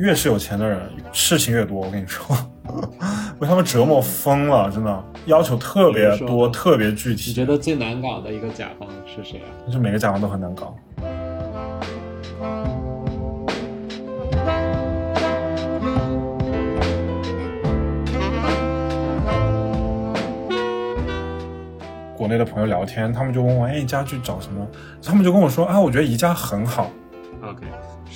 [0.00, 0.80] 越是有钱的人，
[1.12, 1.78] 事情越多。
[1.78, 2.34] 我跟你说，
[3.38, 7.30] 被他们折磨疯了，真的要求特别多，特别具体。
[7.30, 9.68] 你觉得最难搞的一个甲方是谁啊？
[9.70, 10.74] 就每个甲方都很难搞。
[22.16, 24.66] 国内的朋友聊天，他们就问我，哎，家具找什么？
[25.04, 26.90] 他们就跟我说，啊，我觉得宜家很好。
[27.42, 27.66] OK，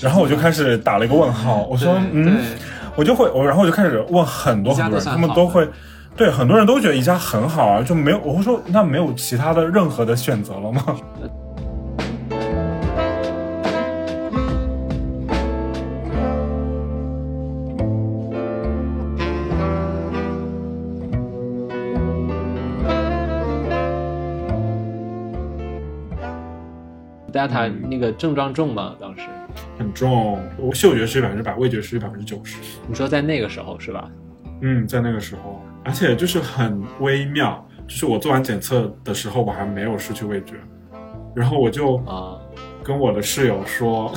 [0.04, 2.38] 然后我就开始打了一个问号，我说，嗯，
[2.94, 5.66] 我就会，我然后我就开始问很多很多人，他们都会，
[6.14, 10.84] 对，很多人都觉得宜家很好啊，就没有，我会说，那没有其他的任何的选择了吗？
[27.46, 28.96] 大塔那个症状重吗？
[28.98, 29.24] 当时
[29.76, 32.56] 很重，我嗅觉失去百分之百，味觉失去百分之九十。
[32.88, 34.10] 你说在那个时候是吧？
[34.62, 40.54] 嗯，在那个时候，而且就是很微妙，就是我做完检测的时候，我还没有失去味觉，
[41.36, 42.38] 然后我就啊
[42.82, 44.10] 跟我的室友说，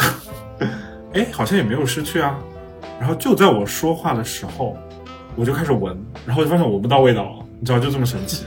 [1.14, 2.40] 哎，好像也没有失去啊。
[2.98, 4.78] 然后就在我说话的时候，
[5.36, 8.46] 我就开始闻，然后就发现闻不到味道了，你知道，就这么神奇。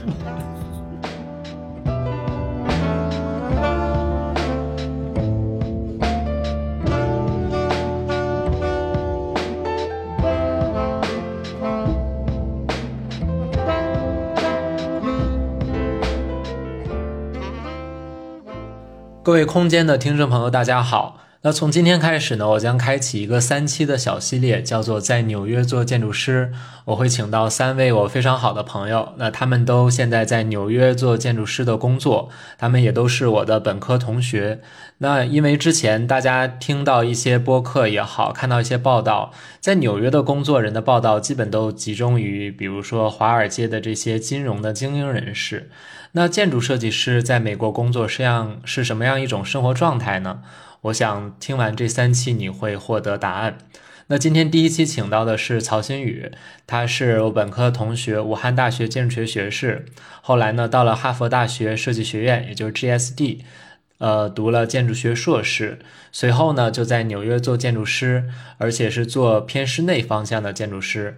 [19.23, 21.19] 各位空间的听众朋友，大家好。
[21.43, 26.51] 那从今天开始呢，我将开启一个三期的小系列，叫做在纽约做建筑师。
[26.85, 34.59] 我会请到三位我非常好的朋友，那他们都现在在纽约做建筑师的工作，他们也都是我的本科同学。
[34.97, 45.69] 那因为之前大家听到一些播客也好，看到一些报道，在纽约的工作人的报道，基本都集中于比如说华尔街的这些金融的精英人士。
[46.13, 50.41] 那建筑设计师在美国工作是样是什么样一种生活状态呢？
[50.81, 53.57] 我想听完这三期你会获得答案。
[54.07, 56.29] 那今天第一期请到的是曹新宇，
[56.67, 59.85] 他是我本科同学，武汉大学建筑学学士，
[60.21, 63.39] 后来呢到了哈佛大学设计学院，也就是 GSD，
[63.99, 65.79] 呃读了建筑学硕士，
[66.11, 71.15] 随后呢就在纽约做建筑师，而且是做偏室内方向的建筑师，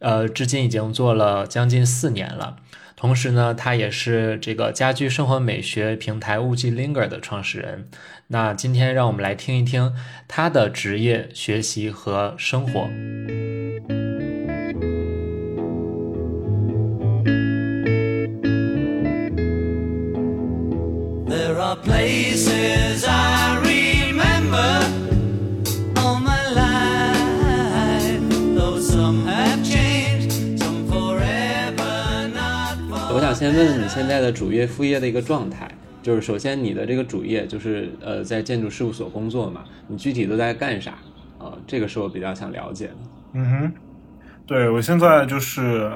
[0.00, 2.56] 呃至今已经做了将近四年了。
[3.04, 7.86] 同时呢，他也是这个家居生活美学平台物迹 Linger 的创始人。
[8.28, 9.92] 那今天让我们来听一听
[10.26, 12.88] 他的职业、学习和生活。
[21.28, 23.63] There are places I
[33.34, 35.68] 先问问你现在的主业副业的一个状态，
[36.02, 40.94] 就是首先你的这个主业就是呃在建筑事务所工作嘛，你具体都在干啥？
[41.38, 42.96] 呃，这个是我比较想了解的。
[43.32, 43.72] 嗯哼，
[44.46, 45.92] 对我现在就是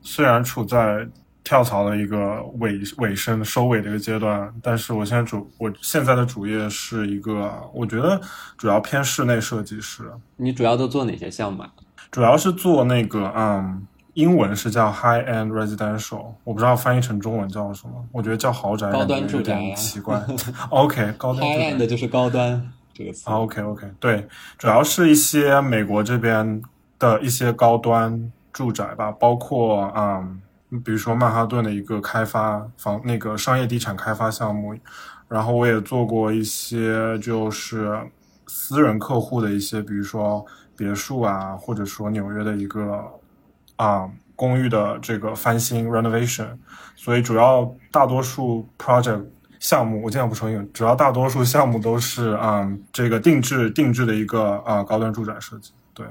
[0.00, 1.06] 虽然处在
[1.44, 8.20] 跳槽的一个尾尾声收尾的一个阶段，但是我现在主我现在的主业是一个，我觉得
[8.56, 10.04] 主要偏室内设计师。
[10.36, 11.62] 你主要都做哪些项目？
[12.10, 13.86] 主要是做那个嗯。
[14.14, 17.92] 英文是叫 high end residential，我不知道翻译成中文叫什么。
[18.12, 20.22] 我觉得叫豪宅 高端住宅奇怪。
[20.68, 23.30] OK，高端 high end 就是高端这个词。
[23.30, 24.28] OK OK，对，
[24.58, 26.60] 主要是一些美国这边
[26.98, 30.42] 的一些高端住宅吧，包括嗯，
[30.84, 34.74] 比如说曼哈顿的一个开发房那个商业地产开发项目，
[35.26, 37.98] 然后我也做过一些就是
[38.46, 40.44] 私人客户的一些，比如说
[40.76, 43.10] 别墅啊，或者说纽约的一个。
[43.76, 46.56] 啊，公寓的这个翻新 renovation，
[46.96, 49.24] 所以主要大多数 project
[49.58, 55.72] 项目，我尽量不重影，主要大多数项目都是啊，这个定制定制的一个啊高端住宅设计。
[55.94, 56.06] 对，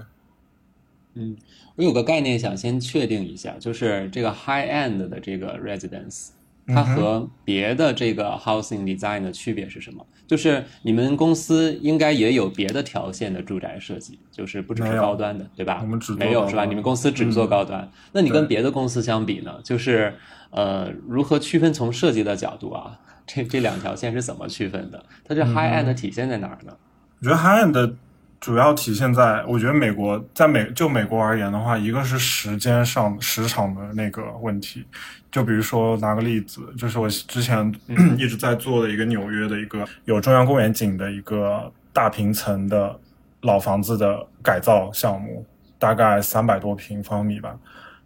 [1.16, 1.36] 嗯，
[1.76, 6.30] 我有个概念想先确定一下，就是这个 high end 的这个 residence。
[6.74, 10.06] 它和别的这个 housing design 的区别是什么？
[10.28, 15.80] 就是你们公司应该也有别的条线的住宅设计，就是不只是高端的，对吧？
[15.82, 16.64] 我们只没有是吧？
[16.66, 19.60] 你们公司只做高端，那你跟别的公司相比呢？
[19.64, 20.16] 就是
[20.52, 22.98] 呃，如何区分从设计的角度啊？
[23.28, 25.06] 这这两条线是怎么区分的？
[25.24, 26.74] 它这 high end 体现在哪儿呢？
[27.20, 27.94] 我觉得 high end 的。
[28.42, 34.84] 主要体现在，我觉得美国在美就美国而言的话，一个是时间上时长的那个问题，
[35.32, 37.72] 就比如说拿个例子，就是我之前
[38.18, 43.00] 一直在做的一个纽约的一个有中央公园景的一个大平层的
[43.42, 45.46] 老房子的改造项目，
[45.78, 47.56] 大概三百多平方米吧。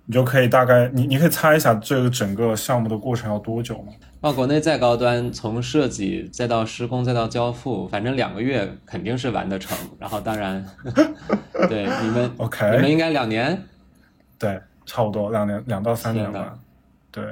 [0.07, 3.94] 你就可以大概你你可以猜一下这个整个项目的过程要多久吗？
[4.22, 9.78] 啊，国内再高端，从设计再到施工再到交付，反正两个月肯定是完得成。
[10.00, 10.66] 然后当然，
[11.69, 13.63] 对你们 OK，你们应该两年，
[14.38, 16.58] 对，差不多两年两到三年吧。
[17.12, 17.24] 对，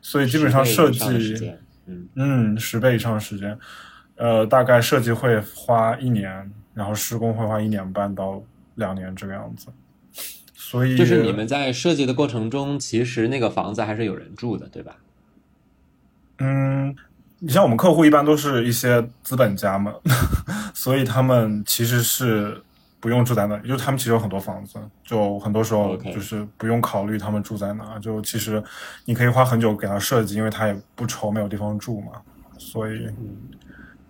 [0.00, 1.52] 所以基本上设计，
[1.86, 3.58] 嗯，嗯十倍以上的时间，
[4.16, 8.42] 呃，大概设计会花一年，然后施工会花一年半到
[8.74, 9.68] 两年这个样子。
[10.74, 14.96] 所以就是你们在设计的过程中，其实那个房子还是有人住的，对吧？
[16.38, 16.92] 嗯，
[17.38, 19.94] 你像我们客户一般都是一些资本家嘛，
[20.74, 22.60] 所以他们其实是
[22.98, 28.60] 不用住在那里，就他们其实有很多房子，就很多时候就是不用考虑他们住在哪，就其实
[29.04, 32.20] 你可以花很久给他设计，因为他也不愁没有地方住嘛，
[32.58, 33.06] 所以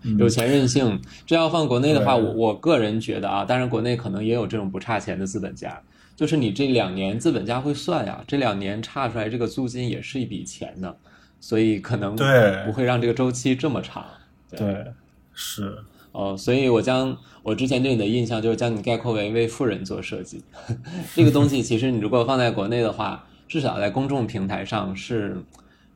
[0.01, 0.99] 嗯有钱任性。
[1.27, 5.79] 这要放国内的话，我我个人觉得啊，当然国内可能也有这种不差钱的资本家，
[6.15, 10.95] 就是你这两年资本家会算呀，这两年差出来这个租金也是一笔钱呢，
[11.39, 14.05] 所以可能对不会让这个周期这么长。
[14.49, 14.85] 对
[15.33, 15.77] 是
[16.13, 20.41] 哦，所以我将我之前对你的印象就是将你概括为为富人做设计。
[21.13, 25.43] 这个东西其实你如果放在国内的话，至少在公众平台上是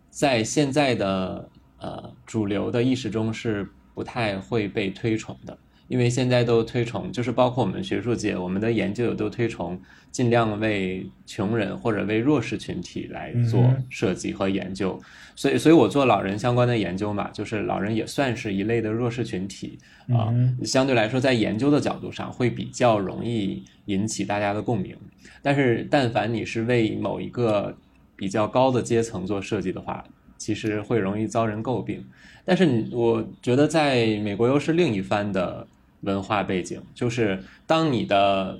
[0.09, 1.49] 在现在的
[1.79, 5.57] 呃主流的意识中是不太会被推崇的，
[5.89, 9.77] 因为现在都推崇，就是包括我们学术界，我们的研究也都推崇
[10.11, 14.97] 尽量为穷人或者为弱势群体来做设计和研究。
[15.35, 24.95] 所以，所以我做老人相关的研究嘛，就是老人也算是一类的弱势群体啊、嗯相对来说，在研究的角度上会比较容易引起大家的共鸣。
[25.41, 27.75] 但是，但凡你是为某一个
[28.15, 30.03] 比较高的阶层做设计的话，
[30.37, 32.05] 其实会容易遭人诟病。
[32.45, 35.65] 但是你，我觉得在美国又是另一番的
[36.01, 38.59] 文化背景，就是当你的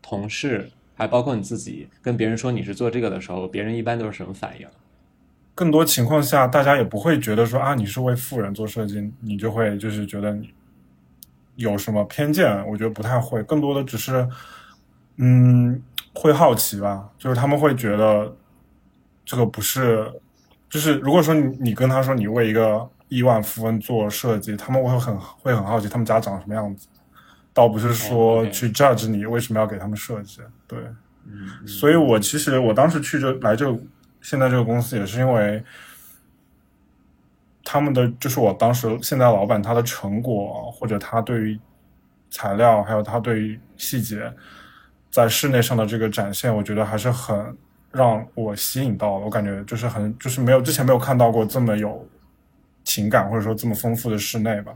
[0.00, 4.66] 同事，还包括你自己，跟别人说你是做这个的时候，别人一般都是什么反应？
[5.54, 10.50] 更多情况下，大家也不会觉得说啊，你是为富人做设计，你就会就是觉得你
[11.56, 12.66] 有什么偏见。
[12.66, 14.26] 我觉得不太会，更多的只是，
[15.16, 15.80] 嗯，
[16.14, 17.10] 会好奇吧。
[17.18, 18.34] 就是他们会觉得
[19.26, 20.10] 这个不是，
[20.70, 26.88] 就是如果说你你跟他说你为一个亿万富翁做设计，他们会很会很好奇他们家长什么样子，
[27.52, 30.40] 倒不是哦说去 judge 你为什么要给他们设计。
[30.66, 30.78] 对，
[31.26, 33.78] 嗯，所以我其实我当时去这来这个
[34.22, 35.62] 现在这个公司也是因为
[37.64, 41.60] 他们的就是我当时现在老板他的成果或者他对于
[42.30, 44.32] 材料还有他对于细节
[45.10, 47.56] 在室内上的这个展现，我觉得还是很
[47.90, 49.24] 让我吸引到了。
[49.26, 52.08] 我感觉就是很就是没有之前没有看到过这么有
[52.84, 54.72] 情感或者说这么丰富的室内吧，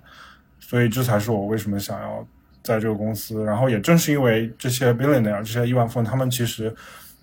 [0.59, 2.27] 所以这才是我为什么想要
[2.63, 3.45] 在这个公司。
[3.45, 6.75] 然后也正是因为这些 billionaire 这些亿万富翁，他们其实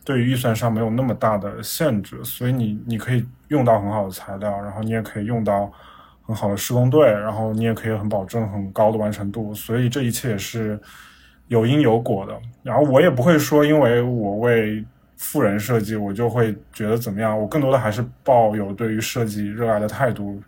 [0.04, 5.72] 对于预算上没有那么大的限制，所以你你可以用到很好的材料，然后你也可以用到
[6.26, 10.80] 很好的施工队，然后你也可以很保证很高的完成度，所以这一切也是
[11.48, 12.38] 有因有果的。
[12.62, 14.84] 然后我也不会说，因为我为
[15.18, 17.38] 富人设计，我就会觉得怎么样。
[17.38, 20.42] 我更多的还是抱有对于设计热爱的态度，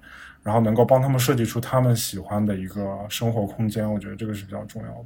[0.45, 3.91] 然后能够帮他们设计出他们喜欢的一个生活空间。
[3.91, 5.05] 我觉得这个是比较重要的。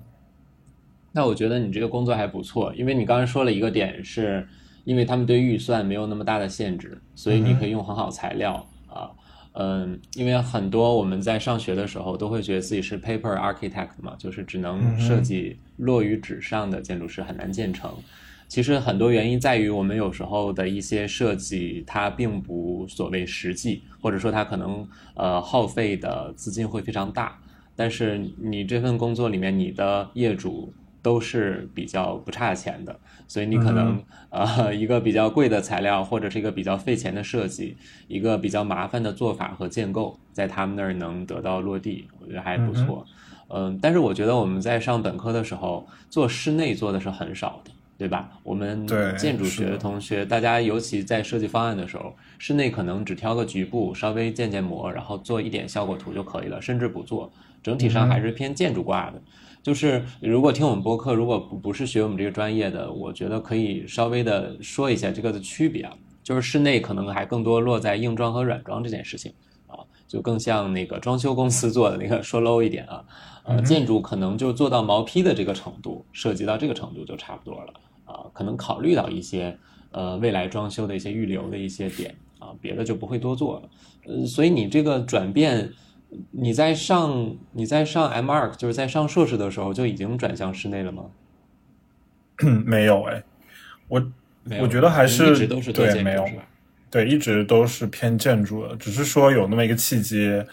[1.13, 4.45] 那我觉得你这个工作还不错，因为你刚才说了一个点是，
[4.83, 9.09] 因为他们对预算没有那么大的限制，所以你可以用很好材料啊。
[9.53, 17.91] 嗯，因为很多我们在上学的时候都会觉得自己是 paper architect 嘛，就是只能设计落于纸上的建筑师很难建成。
[18.49, 27.39] 其实很多原因在于我们有时候的一些设计，它并不所谓实际，或者说它可能呃耗费的资金会非常大。
[27.75, 37.77] 但是你这份工作里面，你的业主都是比较不差钱的，所以你可能、呃一个比较贵的材料，或者是一个比较费钱的设计，
[38.07, 43.05] 一个比较麻烦的做法和建构，在他们那儿能得到落地，我觉得还不错。
[43.51, 47.71] 嗯但是我觉得我们在上本科的时候做室内做的是很少的。
[47.99, 48.31] 对吧？
[48.43, 48.87] 我们
[49.17, 57.29] 建筑学的的同学，大家尤其在设计方案的时候，室内可能只挑个局部，稍微建建模，然后做一点效果图就可以了，甚至不做。
[57.61, 59.21] 整体上还是偏建筑挂的。
[59.61, 65.93] 就是如果听我们播客，如果不不是学我们这个专业的，我觉得可以稍微的说一下这个的区别啊。
[66.23, 69.33] 就是室内可能还更多落在硬装和软装这件事情
[69.67, 73.03] 啊，就更像那个装修公司做的那个，说 low 一点啊，
[73.43, 77.73] 呃，建筑可能就做到毛坯的这个程度，涉及到这个程度就差不多了。
[78.09, 79.55] 啊，可能考虑到一些
[79.91, 83.69] 呃未来装修的一些预留的一些点啊，别的就不会多做了。
[84.07, 85.71] 呃，所以你这个转变
[86.31, 91.05] 你在上你在上 M 二，就是在上硕士的时候就已经转向室内了吗？
[92.65, 93.23] 没有哎，
[93.87, 94.11] 我
[94.61, 96.31] 我觉得还是一直都是对没有筑？
[96.89, 100.43] 对，一直都是偏建筑的，只是说有那么一个契机，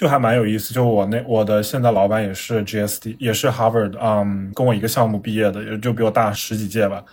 [0.00, 0.72] 就还蛮有意思。
[0.72, 7.04] 就我那我的现在老板也是 GSD，也是 Harvard，嗯，跟我一个项目毕业的，也就比我大十几届吧。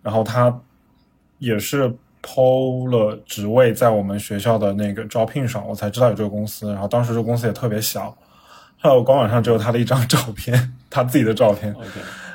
[0.00, 0.58] 然后他
[1.36, 2.42] 也是抛
[2.90, 6.72] 了职位在我们学校的那个招聘上，我才知道有这个公司。
[6.72, 8.16] 然后当时这个公司也特别小，
[8.78, 11.76] 还有官网上只有他的一张照片，他自己的照片。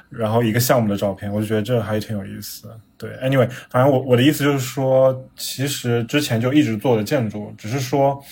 [0.08, 2.80] 然后一个项目的照片，我就觉得这还挺有意思的。
[2.96, 8.24] 对，anyway，反正我我的意思就是说，其实之前就一直做的建筑，只是说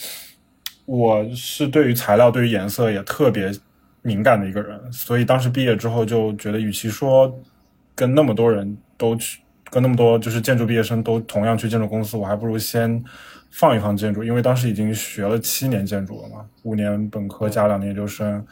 [0.86, 3.52] 我是对于材料、对于颜色也特别
[4.02, 7.34] 敏感的一个人，所以当时毕业之后就觉得，与其说
[7.96, 13.04] 跟那么多人都去，跟那么多就是建筑毕业生都同样去建筑公司，我还不如先
[13.52, 18.46] 放一放建筑，因为当时已经学了七年建筑了嘛，五年本科加两年研究生。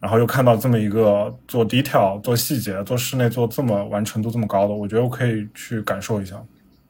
[0.00, 6.36] 然后又看到这么一个做 detail、做细节、做室内做这么完成度这么高的，我觉得我可以去感受一下。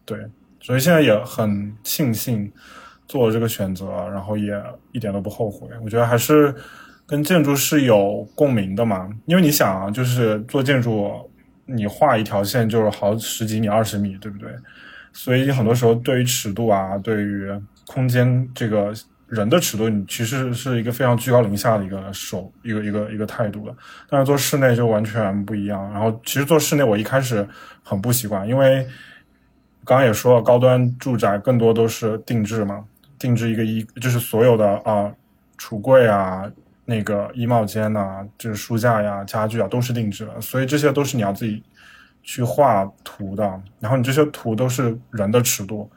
[0.04, 0.18] 对，
[0.60, 2.50] 所以现在也很庆幸
[3.06, 4.52] 做了这个选择，然后也
[4.92, 5.68] 一点都不后悔。
[5.82, 6.54] 我觉得还是
[7.06, 11.10] 跟建筑是有共鸣的嘛，因为你想啊，就是做建筑，
[11.66, 14.48] 你画一条线就是好十几米、二十米，对不对？
[15.12, 17.48] 所以很多时候对于尺度啊，对于
[17.86, 18.92] 空间这个
[19.28, 23.76] 人的尺度，你其实是一个非常居高临下的一个手一个一个一个态度的。
[24.08, 25.92] 但是做室内就完全不一样。
[25.92, 27.46] 然后其实做室内我一开始
[27.82, 28.84] 很不习惯，因为
[29.84, 32.82] 刚刚也说了，高端住宅更多都是定制嘛，
[33.18, 35.12] 定制一个衣就是所有的啊、
[35.58, 36.50] 橱柜啊。
[36.86, 41.62] 那个衣帽间呐、就是书架呀、家具啊，都是定制的，所以这些都是你要自己
[42.22, 43.42] 去画图的。
[43.80, 45.90] 然后你这些图都是人的尺度，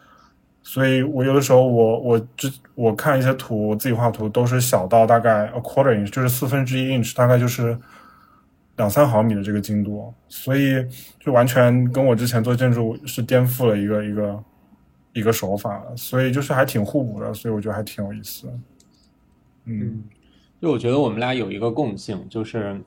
[0.64, 7.78] 所以我有的时候我我之我看一些图，我自己画图都是小到大概 a quarter inch，就是四分之一 inch，大概就是
[8.78, 10.88] 两三毫米的这个精度，所以
[11.20, 14.42] 就完全跟我之前做建筑是颠覆了一个一个
[15.14, 18.48] 一个手法，所以就是还挺互补的，所以我觉得还挺有意思。
[18.48, 18.54] 的。
[19.66, 20.04] 嗯。
[20.62, 22.80] 就我觉得我们俩有一个共性，就是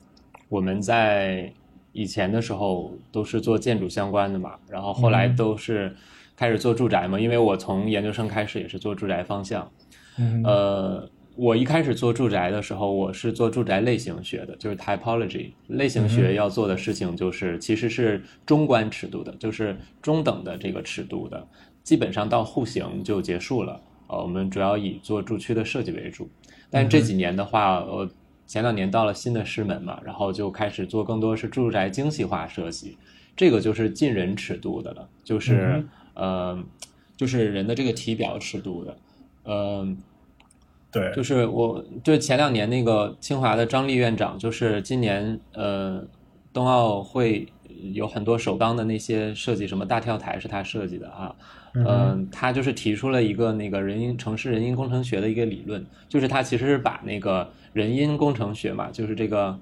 [0.49, 1.51] 我们在
[1.93, 5.95] 以前的时候都是做建筑相关的嘛，然后后来都是
[6.35, 9.71] 开始做住宅嘛，因为我从研究生开始也是做住宅方向。
[10.17, 10.43] 嗯。
[10.43, 21.47] 呃，我一开始做住宅的时候，我是做住宅类型学的，就是 typology 类型学要做的事情就是其实是中观尺度的，就是中等的这个尺度的，
[21.91, 23.77] 基本上到户型就结束了。
[24.07, 26.29] 呃，我们主要以做住区的设计为主。
[26.69, 28.09] 但这几年的话，呃，
[28.47, 32.97] 前两年到了新的师门嘛，然后就开始做更多是住宅精细化设计，
[33.35, 36.57] 这个就是近人尺度的了，就是、呃，
[37.17, 38.97] 就是人的这个体表尺度的，
[39.43, 39.97] 嗯、
[40.93, 46.01] 对，就是我对前两年那个清华的张力院长，就是今年呃
[46.53, 47.45] 冬奥会
[47.91, 51.35] 有很多首钢的那些设计，什么大跳台是他设计的啊，
[51.73, 59.57] 嗯、他就是提出了一个那个人因城市人因工程学的一个理论，就是他其实是把那个人因工程学嘛，就是这个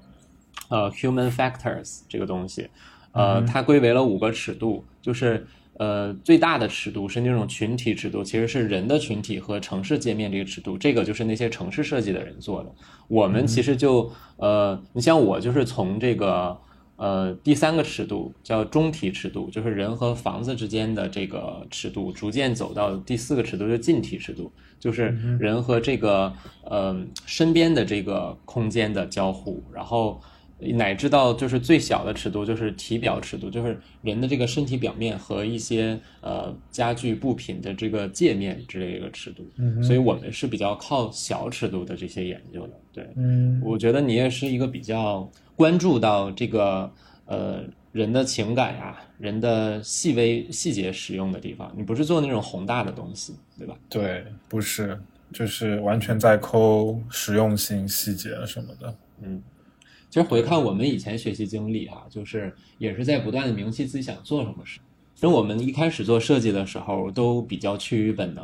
[0.68, 2.68] 呃 human factors 这个东西，
[3.12, 5.46] 呃，它归为了五个尺度，就是
[5.78, 12.72] 呃最大的尺度是那种群体尺度，其实是人的群体和城市界面这个尺度，这个就是那些城市设计的人做的。
[13.06, 16.58] 我们其实就呃，你像我就是从这个。
[17.00, 26.30] 呃，第三个尺度叫中体尺度，就是人和房子之间的这个尺度，逐渐走到第四个尺度，就近体尺度，就是人和这个
[26.62, 30.20] 呃身边的这个空间的交互，然后
[30.74, 39.42] 乃至到就是最小的尺度，就是体表尺度，就是人的这个身体表面和一些呃家具布品的这个界面之类的一个尺度。
[39.82, 42.74] 所以我们是比较靠小尺度的这些研究的。
[42.92, 45.26] 对，嗯我觉得你也是一个比较
[45.60, 46.90] 关注到这个
[47.26, 47.62] 呃
[47.92, 53.76] 人的情感呀、人的细微细节使用的地方，你不是做那种宏大的东西，对吧？
[53.90, 54.98] 对，不是，
[55.34, 58.96] 就是完全在抠实用性、细节什么的。
[59.20, 59.42] 嗯
[60.08, 64.80] 其实回看我们以前学习经历啊、就是也是在不断的明晰自己想做什么事。
[65.14, 68.42] 其实我们一开始做设计的时候都比较趋于本能。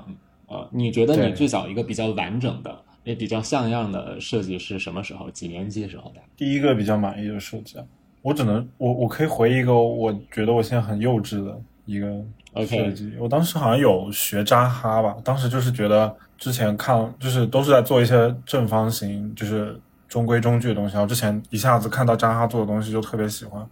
[0.48, 5.30] 呃，你觉得你最早一个比较完整的、也比较像样的设计是什么时候？
[5.30, 6.20] 几年级的时候的？
[6.36, 7.84] 第一个比较满意的设计啊，
[8.20, 12.20] 我只能我我可以回一个我觉得我现在很幼稚的一个
[12.66, 13.14] 设计。
[13.20, 20.94] 我当时好像有学扎哈吧，当时就是觉得之前看就是都是在做一些正方形，就是中规中矩的东西。
[20.94, 23.64] 然后之前一下子看到扎哈做的东西就特别喜欢，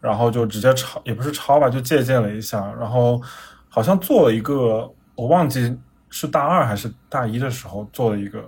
[0.00, 3.22] 然后就直接抄，也不是抄吧，就借鉴了一下，然后
[3.68, 5.76] 好像做了一个，我忘记
[6.10, 8.44] 是大二还是大一的时候做了一个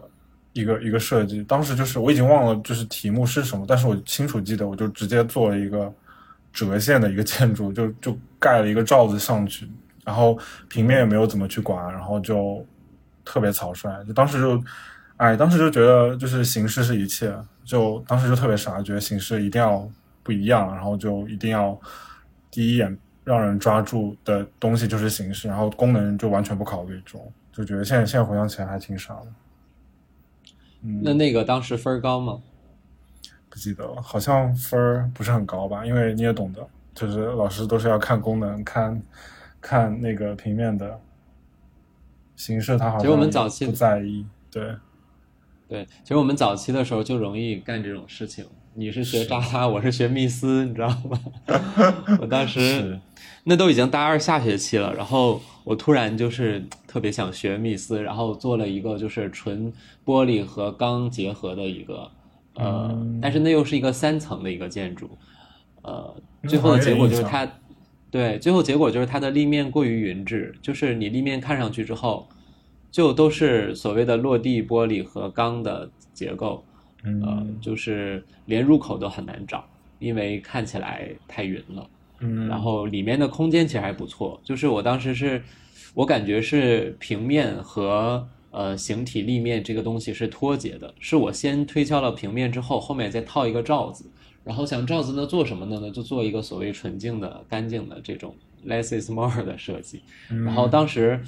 [0.61, 1.43] 一个一个设计。
[1.45, 5.93] 当时就是我已经忘了就是题目是什么，但是我清楚记得，我就直接做了一个
[6.53, 9.69] 折线的一个建筑，就就盖了一个罩子上去，
[10.05, 12.65] 然后平面也没有怎么去管，然后就
[13.25, 14.03] 特别草率。
[14.05, 14.63] 就当时就，
[15.19, 17.35] 哎，当时就觉得就是形式是一切，
[17.65, 19.89] 就当时就特别傻，觉得形式一定要
[20.23, 21.79] 不一样，然后就一定要
[22.51, 22.97] 第一眼。
[23.27, 29.27] 让人抓住的东西就是形式，然后功能就完全不考虑，这种就觉得现在现在回想起来还挺傻的。
[30.83, 32.41] 嗯，那那个当时分高吗？
[33.49, 35.85] 不记得了，好像分不是很高吧？
[35.87, 39.03] 因为你也懂得，就是老师都是要看功能，看
[39.61, 41.01] 看那个平面的
[42.37, 44.27] 形式，他好像我们早期不在意。
[44.51, 44.77] 对，
[45.69, 48.47] 对，其实我们早期的时候就容易干这种事情。
[48.79, 51.19] 你是学扎拉，我是学密斯，你知道吗？
[52.21, 53.01] 我当时
[53.45, 59.73] 那都已经大二下学期了，然后我突然就是特别想学密斯，然后做了一个就是纯
[60.05, 62.11] 玻璃和钢结合的一个，
[62.57, 65.09] 呃，但是那又是一个三层的一个建筑，
[65.81, 66.15] 呃，
[66.47, 67.51] 最后的结果就是它，
[68.11, 72.29] 对，最后结果就是它的立面过于匀质，就是你立面看上去之后，
[72.91, 76.63] 就都是所谓的落地玻璃和钢的结构。
[77.23, 79.65] 呃，就是连入口都很难找，
[79.99, 81.89] 因为看起来太匀了。
[82.21, 84.41] 嗯，然后里面的空间其实还不错。
[84.43, 85.43] 就是我当时是，
[85.95, 94.05] 我感觉是平面和呃形体立面这个东西是脱节的，是我先推敲了平面之后，后面再套一个罩子，
[94.43, 95.79] 然后想罩子呢做什么呢？
[95.81, 98.35] 呢就做一个所谓纯净的、干净的这种
[98.67, 100.03] less is more 的设计。
[100.29, 101.21] 然后当时。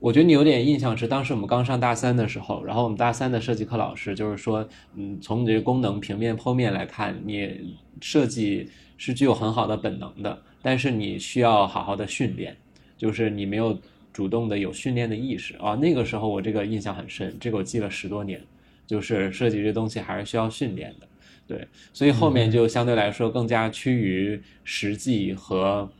[0.00, 12.56] 我觉得你有点印象是，当时我们刚上大三的时候，然后我们大三的设计课老师就是说，嗯，从你这个功能平面剖面来看，你设计是具有很好的本能的，但是你需要好好的训练，
[12.96, 13.76] 就是你没有
[14.12, 15.74] 主动的有训练的意识啊。
[15.74, 18.40] 那个时候我这个印象很深，这个我记了十多年，
[18.86, 21.08] 就是设计这东西还是需要训练的，
[21.48, 25.90] 对，所以后面就相对来说更加趋于实际和。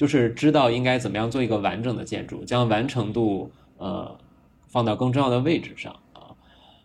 [0.00, 4.16] 就是知道应该怎么样做一个完整的建筑，将完成度呃
[4.66, 6.32] 放到更重要的位置上啊。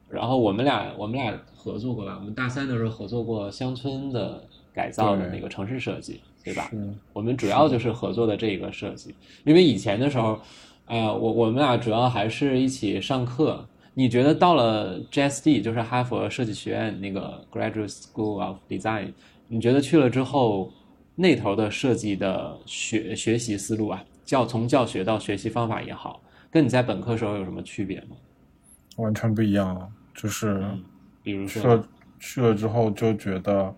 [0.09, 2.17] 然后我们俩我们俩合作过吧？
[2.19, 6.69] 我们大三的时候合作过乡村的改造的那个城市设计，对吧？
[7.13, 9.15] 我们主要就是合作的这个设计。
[9.45, 10.37] 因为以前的时候，
[10.83, 13.65] 哎我我们俩主要还是一起上课。
[13.93, 19.13] 你觉得到了 GSD，就是哈佛设计学院那个 Graduate School of Design，
[19.47, 20.69] 你觉得去了之后？
[21.15, 28.17] 那头的设计的学学习思路啊，教从教学到学习方法也好，跟你在本科时候有什么区别吗？
[28.97, 30.63] 完全不一样，就是，
[31.23, 31.87] 比如说去了
[32.19, 33.73] 去了之后就觉得，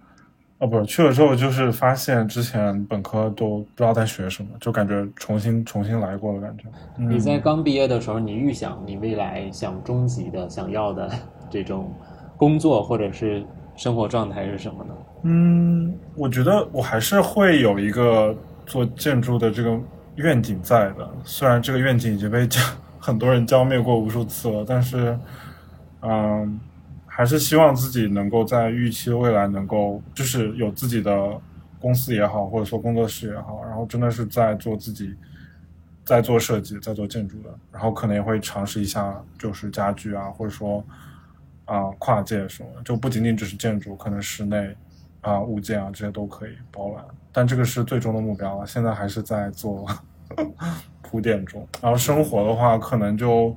[0.60, 6.66] 哦，不是去了之后就是发现之前本科都不知道在学什么，就感觉重新重新来过的感觉。
[6.98, 11.12] 你在刚毕业的时候，你预想你未来想终极的想要的
[11.50, 11.94] 这种
[12.36, 13.44] 工作或者是
[13.78, 14.94] 生活状态是什么呢？
[15.22, 18.36] 嗯，我觉得我还是会有一个
[18.66, 19.80] 做建筑的这个
[20.16, 22.48] 愿景在的，虽然这个愿景已经被
[23.00, 25.18] 很多人浇灭过无数次了，但是，
[26.02, 26.60] 嗯，
[27.06, 31.40] 还是希望自己能够在预期未来能够就是有自己的
[31.80, 35.14] 公司也好，或者说工作室也好，然后真的是在做自己，
[36.04, 40.84] 在做设计，在做建筑的，然后可能也会尝试一下就是家具啊，或者说
[41.68, 44.76] 啊跨界什么，就不仅仅只是建筑，可能室内。
[45.22, 47.04] 啊，物件啊，这些都可以包揽，
[47.34, 48.66] 但这个是最终的目标了。
[48.66, 49.86] 现在还是在做
[51.02, 51.68] 铺垫中。
[51.82, 53.54] 然后生活的话，可能就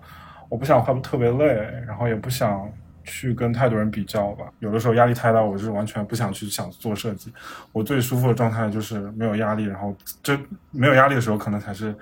[0.49, 1.47] 我不想画特别累，
[1.87, 2.69] 然后也不想
[3.05, 4.47] 去跟太多人比较吧。
[4.59, 7.33] 有的时候压力太大，我是完全不想去想做设计。
[7.71, 9.95] 我最舒服的状态就是没有压力，然后
[10.25, 10.37] 这
[10.73, 11.95] 没有压力的时候，可能才是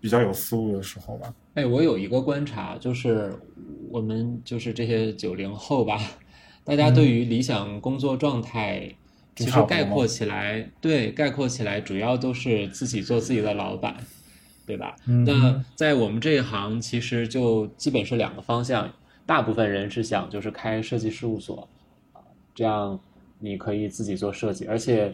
[0.00, 1.32] 比较有思路的时候吧。
[1.54, 3.34] 哎，我有一个观察，就是
[3.90, 5.98] 我们就是这些九零后吧，
[6.64, 8.94] 大家对于理想工作状态。
[9.36, 13.96] 其实概括起来，对概括起来，主要都是自己做自己的老板，
[14.64, 14.94] 对吧？
[15.26, 18.88] 那在我们这一行，其实就基本是两个方向。
[19.26, 21.68] 大部分人是想就是开设计事务所，
[22.12, 22.22] 啊，
[22.54, 23.00] 这样
[23.40, 24.66] 你可以自己做设计。
[24.66, 25.12] 而且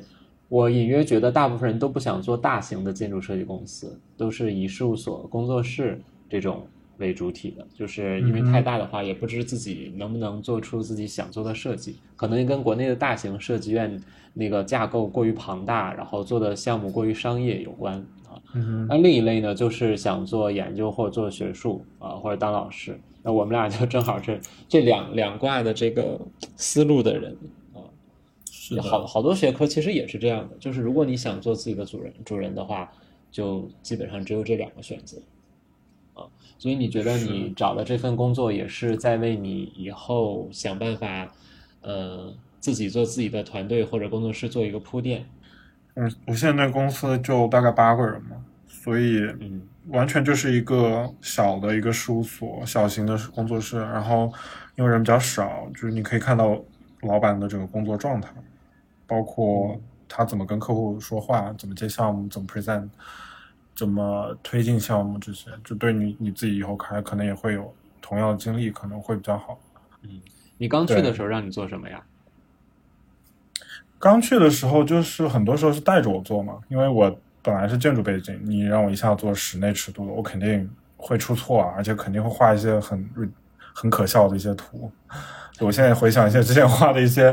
[0.51, 5.99] 我隐约觉得，大部分人都不想做大型的建筑设计公司，都是以事务所、工作室
[6.31, 6.67] 这种。
[7.01, 13.99] 为主体的，就是因为太大的话，也不知自己能不能做出自己想做的设计，可能跟国内的大型设计院
[14.35, 17.95] 那个架构过于庞大，然后做的项目过于商业有关
[18.29, 18.37] 啊。
[18.87, 23.01] 那另一类呢，就是想做研究或者做学术啊，或者当老师。
[23.23, 24.39] 那我们俩就正好是
[24.69, 26.21] 这两两挂的这个
[26.57, 27.35] 思路的人
[27.73, 27.81] 啊。
[28.51, 32.93] 是好好多学科其实也是这样的，就是如果你想做自己的主人主人的话，
[33.31, 35.17] 就基本上只有这两个选择。
[36.61, 36.63] 啊。
[36.63, 41.27] 所以你觉得你找的这份工作也是在为你以后想办法，
[41.81, 45.25] 呃，自己做自己的团队或者工作室做一个铺垫？
[45.95, 48.37] 嗯，我现在公司就大概八个人嘛，
[48.69, 53.79] 所以嗯，完全就是一个小的一个事务所，小型的工作室。
[53.79, 54.33] 然后
[54.77, 56.57] 因为人比较少，就是你可以看到
[57.01, 58.31] 老板的整个工作状态，
[59.07, 62.89] 包括他怎么跟客户说话，怎么接项目，怎么 present，
[63.81, 69.59] 怎么推进项目这些，就对你你自己以后开可能也会有同样的经历，可能会比较好。
[70.03, 70.21] 嗯
[70.59, 72.03] 你刚去的时候让你做什么呀？
[73.99, 83.11] 刚去的时候，就是很多时候是带着我做嘛，因为我本来是建筑背景，你让我一下做室内尺度的，我肯定会出错啊，而且肯定会画一些很
[83.73, 84.93] 很可笑的一些图。
[85.61, 87.31] 我现在回想一下之前画的一些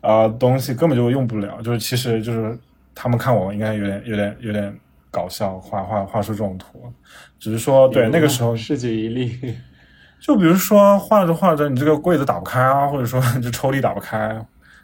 [0.00, 2.58] 啊、呃东西，根本就用不了，就是其实就是
[2.96, 4.80] 他们看我应该有点有点有点
[5.16, 6.92] 搞笑，画画画出这种图，
[7.38, 9.56] 只是说对那个时候是举一例。
[10.20, 14.38] 就比如说画着画着，你这个柜子打不开啊，或者说 这抽屉打不开，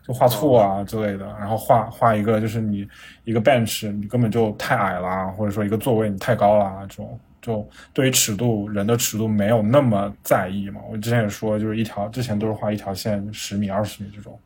[0.06, 1.26] 就画错啊之类的。
[1.38, 2.88] 然后画画一个就是你
[3.24, 10.80] 一个 bench，你根本就太矮啦，或者说一个座位你太高啦，这种就对于尺度人的尺度没有那么在意嘛。
[10.90, 14.38] 我之前也说，就是一条之前都是画一条线十米、二十米这种。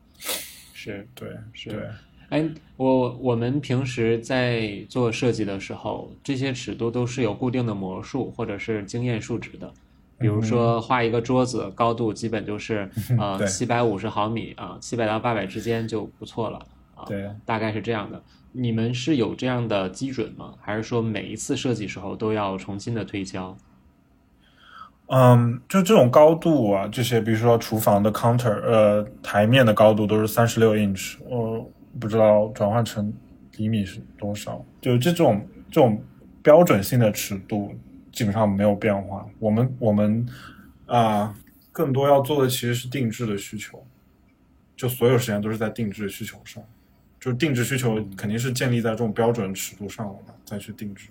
[0.73, 1.81] 是对，是对，
[2.31, 9.73] 哎，我我们平时在做设计的时候，这些尺度都是有固定的模数或者是经验数值的。
[10.19, 16.59] 比如说画一个桌子，高度基本就是 呃对七百五十毫米啊，七百到八百之间就不错了
[16.95, 18.23] 啊，对，大概是这样的。
[18.53, 20.55] 你们是有这样的基准吗？
[20.61, 23.55] 还是说每一次设计时候都要重新的推敲？
[25.09, 33.13] 嗯，就这种高度啊，这些比如说厨房的 counter，呃，台面的高度都是三十六 inch，我不知道转换成
[33.57, 34.65] 厘米是多少。
[34.81, 36.03] 就这种这种
[36.43, 37.75] 标准性的尺度
[38.13, 39.27] 基本上没有变化。
[39.39, 40.27] 我们我们
[40.87, 41.35] 啊、
[41.73, 43.85] 更多要做的其实是定制的需求，
[44.77, 46.63] 就所有时间都是在定制需求上，
[47.19, 51.09] 就是定制需求肯定是建立在这种标准尺度上了嘛，再去定制。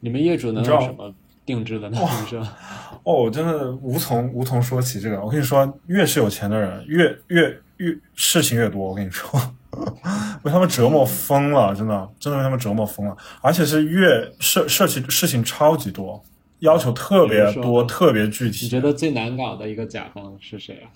[0.00, 1.98] 你们业主能有什么定制的呢？
[2.26, 2.56] 是吧？
[3.04, 5.20] 哦，真的无从无从说起这个。
[5.22, 8.88] 我跟你说，越是有钱的人，越越越事情越多。
[8.88, 9.38] 我跟你说，
[10.42, 13.16] 被他们折磨疯了，真的，真的被他们折磨疯了。
[13.40, 16.22] 而且是越设设计事情超级多，
[16.60, 20.86] 要求特别多，特别具体你，觉得最难搞的一个甲方是谁啊？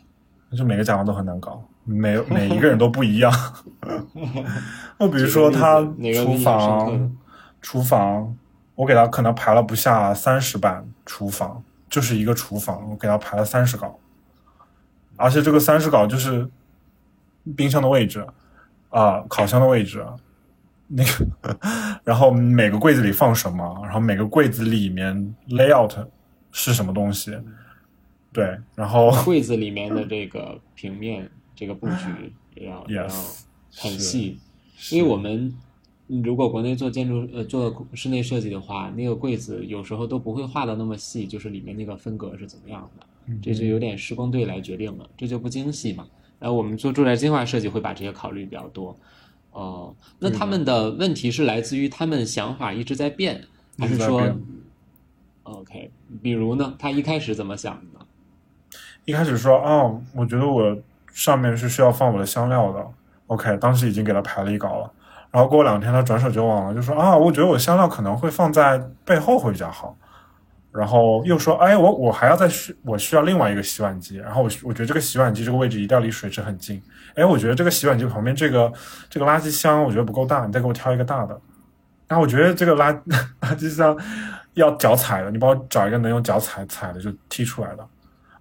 [0.56, 3.30] 就每个甲方都很难搞，每每一个人都不一样。
[4.98, 5.80] 就比如说 他
[6.14, 7.16] 厨房，
[7.60, 8.34] 厨房，
[8.74, 13.98] 我给他可能排了不下三十版厨房，就是一个厨房，我给他排了三十稿，
[15.16, 16.48] 而且这个三十稿就是
[17.54, 18.26] 冰箱的位置
[18.90, 20.05] 啊、烤箱的位置，
[20.87, 21.59] 那个，
[22.05, 26.07] 然后每个柜子里放什么，然后每个柜子里面 layout
[26.51, 27.37] 是什么东西，
[28.33, 33.44] 对，然后柜子里面的这个平面这个布局也要也要 yes
[33.77, 34.38] 很细，
[34.90, 35.55] 因为我们
[36.09, 46.07] 嗯如果国内做建筑呃做室内设计的话，那个柜子有时候都不会画的那么细，就是里面那个分隔是怎么样的，嗯这就有点施工队来决定了，这就不精细嘛。
[46.38, 48.96] 然后我们做住宅计划设计会把这些考虑比较多。
[49.51, 53.42] 哦、那他们的问题是来自于他们想法一直在变，
[53.77, 54.22] 还是说
[55.42, 55.90] ，OK？
[56.22, 58.07] 比如呢，他一开始怎么想的呢？
[59.05, 60.77] 一开始说，哦，我觉得我
[61.12, 62.87] 上面是需要放我的香料的。
[63.27, 64.92] OK，当时已经给他排了一稿了。
[65.33, 69.96] 然后过两天他转手就忘了，就说啊，我觉得我香料可能会放在背后会比较好。
[70.70, 74.16] 然后又说，哎，我我还要再需我需要另外一个洗碗机。
[74.16, 76.81] 然后我我觉得这个洗碗机这个位置一定要离水池很近。
[77.14, 78.72] 哎，我觉得这个洗碗机旁边这个
[79.09, 81.40] 这个垃圾箱我觉得不够大，你再给我挑一个大的。
[82.07, 82.96] 然后我觉得这个垃
[83.40, 83.96] 垃圾箱
[84.54, 87.88] 要脚踩的，你帮我找一个能用脚踩踩的就踢出来的。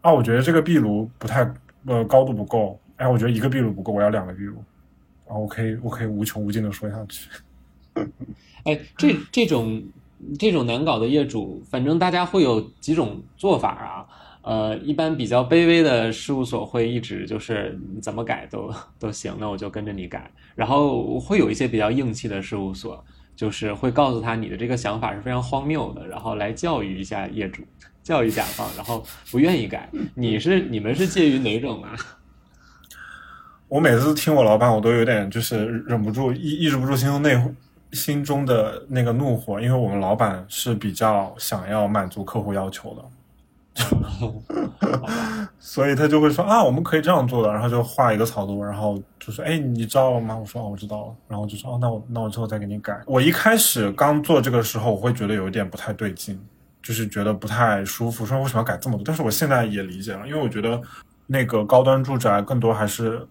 [0.02, 1.50] 啊，我觉得这个壁炉不太
[1.86, 4.64] 呃高度不够，哎，我觉得一个壁炉不够，我要两个壁炉。
[5.28, 7.30] 啊，我可以我可以无穷无尽的说下去。
[8.64, 9.84] 哎，这这种
[10.40, 14.06] 这种难搞的业主，反正大家会有几种做法啊。
[14.42, 20.32] 呃，一般比较卑微的事务所会一直就是你怎么改都都行，那我就跟着你改。
[20.56, 23.04] 然后会有一些比较硬气的事务所，
[23.36, 27.62] 就是会告诉他你的这个想法是非常荒谬的，然后来教育一下业主，
[28.02, 29.90] 教育甲方，然后不愿意改。
[30.16, 31.94] 你是你们是介于哪种啊？
[33.68, 37.36] 我每次听我老板，我都有点就是忍不住抑抑制不住心中内
[37.94, 43.04] 心中的那个怒火，因为我们老板是比较想要满足客户要求的，
[45.60, 50.36] 所以他就会说啊，我们可以这样做的，然后就画一个草图，然后就说，哎，你知道了吗？
[50.36, 53.00] 我说哦，我知道了，然后就说哦，那我那我之后再给你改。
[53.06, 56.40] 我一开始刚做这个时候，我会觉得有一点不太对劲，
[56.82, 59.04] 就是觉得不太舒服，说为什么要改这么多？
[59.06, 60.82] 但是我现在也理解了，因为我觉得
[61.26, 63.28] 那个高端住宅更多还是，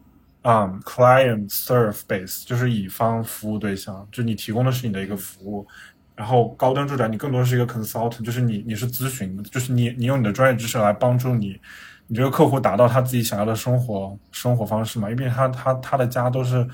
[0.48, 5.66] 嗯，client serve base，就是乙方服务对象，就你提供的是你的一个服务。
[6.14, 11.60] 然后高端住宅你更多是一个 consultant，就是你你是咨询，就是你你用你的专业知识来帮助你，
[12.06, 15.10] 你这个客户达到他自己想要的生活生活方式嘛？
[15.10, 16.64] 因为他他他的家都是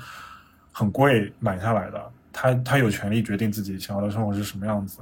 [0.71, 4.99] 很贵买下来的，他他有权利决定自己想要的生活是什么样子，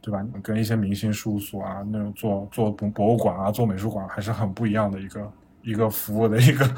[0.00, 0.24] 对吧？
[0.42, 5.30] 跟一些明星事务所啊那种做做博博物馆啊做美术馆还是很不一样的一个
[5.64, 6.74] 一个服务的一个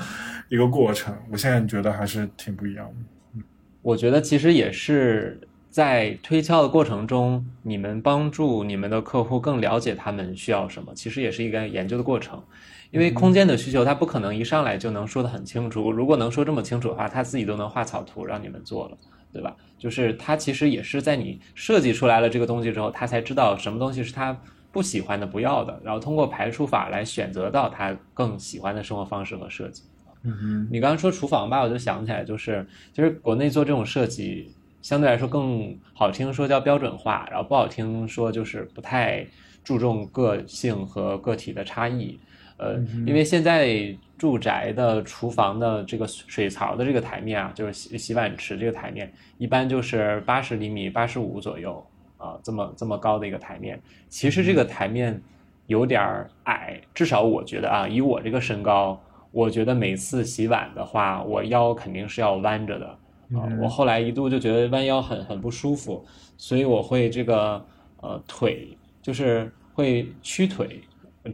[0.49, 1.15] 一个过程。
[1.31, 2.95] 我现在觉得还是挺不一样的。
[3.35, 3.43] 嗯，
[3.83, 5.41] 我觉得其实也是。
[5.69, 12.43] 在推敲的过程中，你们帮助你们的客户更了解他们需要什么，其实也是一个研究的过程。
[12.91, 15.93] 因为空间的需求，他不可能一上来就能说得很清楚。
[15.93, 18.97] 如果能说这么清楚的话，他自己都能画草图让你们做了，
[19.35, 19.55] 对吧？
[19.79, 24.35] 就是他其实也是在你设计出来了这个东西之后，他才知道什么东西是他
[24.77, 29.85] 不喜欢的、不要的，然后通过排除法来选择到他更喜欢的生活方式和设计。
[30.23, 34.53] 嗯哼，你刚刚说厨房吧，我就想起来，就是其实国内做这种设计。
[34.83, 39.27] 相对来说更好听，说叫标准化，然后不好听说就是不太
[39.65, 42.21] 注重个性和个体的差异。
[42.59, 51.85] 呃，因为现在住宅的厨房的这个水槽的这个台面啊，就是洗洗碗池这个台面，一般就是八十厘米、八十五左右
[52.17, 53.81] 啊，这么这么高的一个台面。
[54.09, 55.21] 其实这个台面
[55.67, 59.01] 有点矮，至少我觉得啊，以我这个身高，
[59.33, 62.87] 我觉得每次洗碗的话，我腰肯定是要弯着的。
[63.35, 66.05] 啊，我后来一度就觉得弯腰很很不舒服，
[66.37, 67.65] 所以我会这个
[68.01, 68.69] 呃腿
[69.03, 70.81] 就是会屈腿，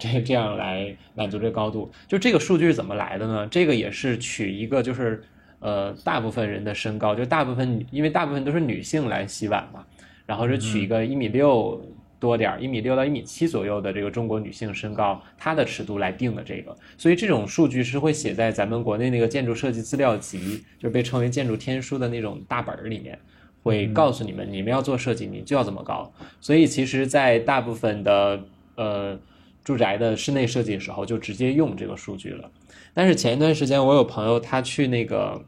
[0.00, 1.92] 这这样来满足这个高度。
[2.08, 3.46] 就这个数据是怎么来的呢？
[3.48, 5.22] 这个也是取一个就是
[5.60, 9.84] 呃大部分人的身高，就大部分因为大部分都是女性来洗碗嘛，
[10.32, 11.80] 然后是取一个一米六。
[12.22, 23.18] 多点儿一米六到一米七左右的这个中国女性身高，她的尺度来定的这个，所以这种数据是会写在咱们国内那个建筑设计资料集，就是被称为建筑天书的那种大本儿里面，
[23.64, 26.12] 会告诉你们，你们要做设计，你就要这么高。
[26.40, 28.44] 所以其实，在大部分的
[28.76, 29.18] 呃
[29.64, 32.48] 住宅的室内设计的时候，就直接用这个数据了。
[32.94, 35.42] 但是前一段时间，我有朋友他去那个，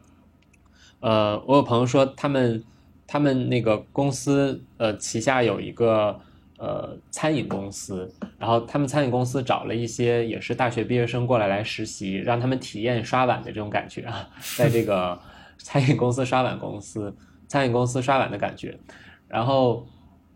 [0.99, 2.64] 呃，我有朋友说他们
[3.07, 6.21] 他们那个公司呃旗下有一个。
[6.57, 15.19] 呃，餐饮公司，然后他们餐饮公司找了一些也是大学毕业生过来来实习，让他们体验刷碗的这种感觉啊，在这个
[15.59, 17.14] 餐饮公司刷碗公司，
[17.49, 18.79] 餐饮公司刷碗的感觉，
[19.27, 19.85] 然后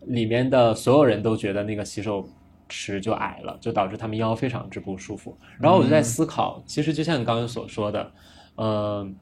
[0.01, 2.27] 里面的所有人都觉得那个洗手
[2.67, 5.35] 池就矮了，就导致他们腰非常之不舒服。
[5.57, 8.11] 然后我就在思考，其实就像你刚刚所说的，
[8.57, 9.15] 嗯。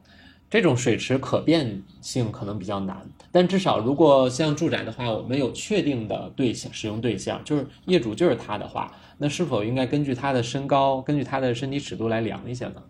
[0.50, 2.96] 这种水池可变性可能比较难，
[3.30, 12.82] 但至少如果像住宅的话，我们有确定的对象使用对象，就是业主就是他的话，那是否应该根据他的身高，根据他的身体尺度来量一些呢？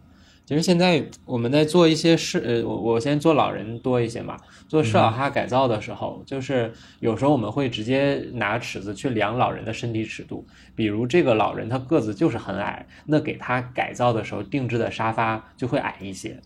[0.46, 4.34] 其实现在我们在做一些事，呃，我我先做老人多一些嘛，
[4.66, 16.40] 做适老哈改造的时候，就是有时候我们会直接拿尺子去量老人的身体尺度，比如这个老人他个子就是很矮，那给他改造的时候定制的沙发就会矮一些。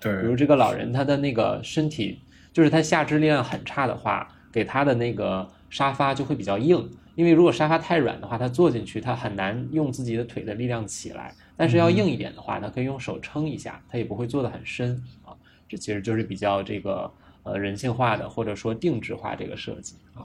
[0.00, 2.20] 对，比如这个老人，他的那个身体，
[2.52, 11.34] 就是他下肢力量很差的话，给他的那个沙发就会比较硬，因为如果沙发太软的话，他坐进去他很难用自己的腿的力量起来。
[11.56, 15.34] 但是要硬一点的话，他可以用手撑一下，他也不会坐得很深啊。
[15.68, 17.10] 这其实就是比较这个
[17.42, 20.22] 呃人性化的或者说定制化这个设计啊。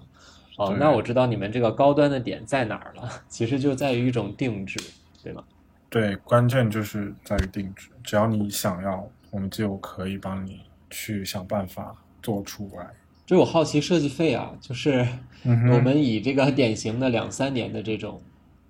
[0.58, 4.80] 哦，那我知道你们这个高端的点在哪儿了， 其实就在于一种定制，
[5.24, 5.44] 对吗？
[5.90, 9.10] 对，关键就是在于定制，只要你想要。
[9.34, 12.88] 我们就可以帮你去想办法做出来。
[13.26, 15.08] 就我好奇设计费啊，就是
[15.44, 18.22] 我们以这个典型的两三年的这种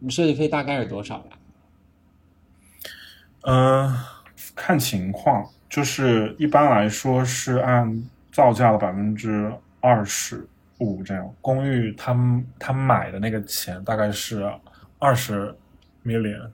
[0.08, 1.38] 设计费大概是多少呀？
[3.42, 3.94] 嗯，
[4.56, 10.48] 看情况，就是一般来说是按造价的百分之二十
[10.78, 11.30] 五这样。
[11.42, 12.16] 公寓他
[12.58, 14.50] 他买的那个钱大概是
[14.98, 15.54] 二十
[16.06, 16.50] million，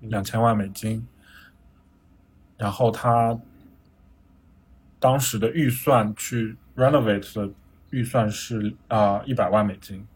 [0.00, 1.06] 两千万美金。
[2.62, 3.36] 然后他
[5.00, 7.52] 当时的预算去 renovate 的
[7.90, 10.06] 预算是啊一百万美金，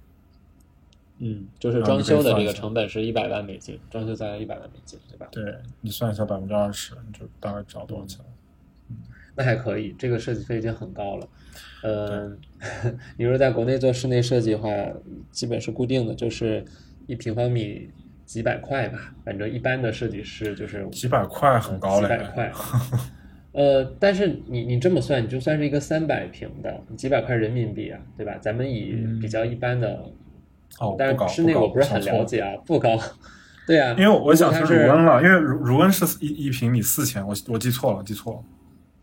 [1.19, 5.27] 嗯，就是装修的这个成本是一百万美金，装修再来一百万美金，对吧？
[5.33, 8.25] 对你算一下百分之二十，你就大概知道多少钱。
[8.91, 8.97] 嗯，
[9.35, 11.29] 那还可以，这个设计费已经很高了。
[11.83, 12.39] 嗯，
[13.19, 14.69] 你说在国内做室内设计的话，
[15.33, 16.65] 基本是固定的，就是
[17.09, 17.91] 一平方米。
[18.27, 22.09] 几百块吧，反正一般的设计师就是几百块很高了。
[22.09, 22.53] 几百块，
[23.53, 28.37] 呃，但是你你这么算，你就算是一个三百平的几百块人民币啊，对吧？
[28.41, 30.05] 咱们以比较一般的
[30.81, 32.99] 哦，但是，室内我不是很了解啊，不高。
[33.67, 38.41] 对啊，因为我想是如果它是如温了，因为如如恩是一一平米四千，我我记错了，记错了。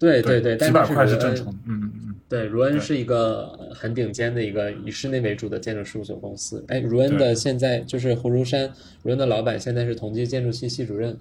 [0.04, 1.16] 对对对，但几百块是。
[1.16, 6.62] 嗯嗯嗯，对，如恩是一个很顶尖的一个以室内为主的建筑事务所公司。
[6.68, 8.70] 哎，如恩的现在就是胡如山，
[9.02, 11.18] 如恩的老板现在是同济建筑系系主任，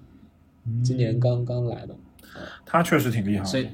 [0.83, 1.97] 今年刚刚来的，
[2.67, 3.45] 他确实挺厉害的。
[3.45, 3.69] 所以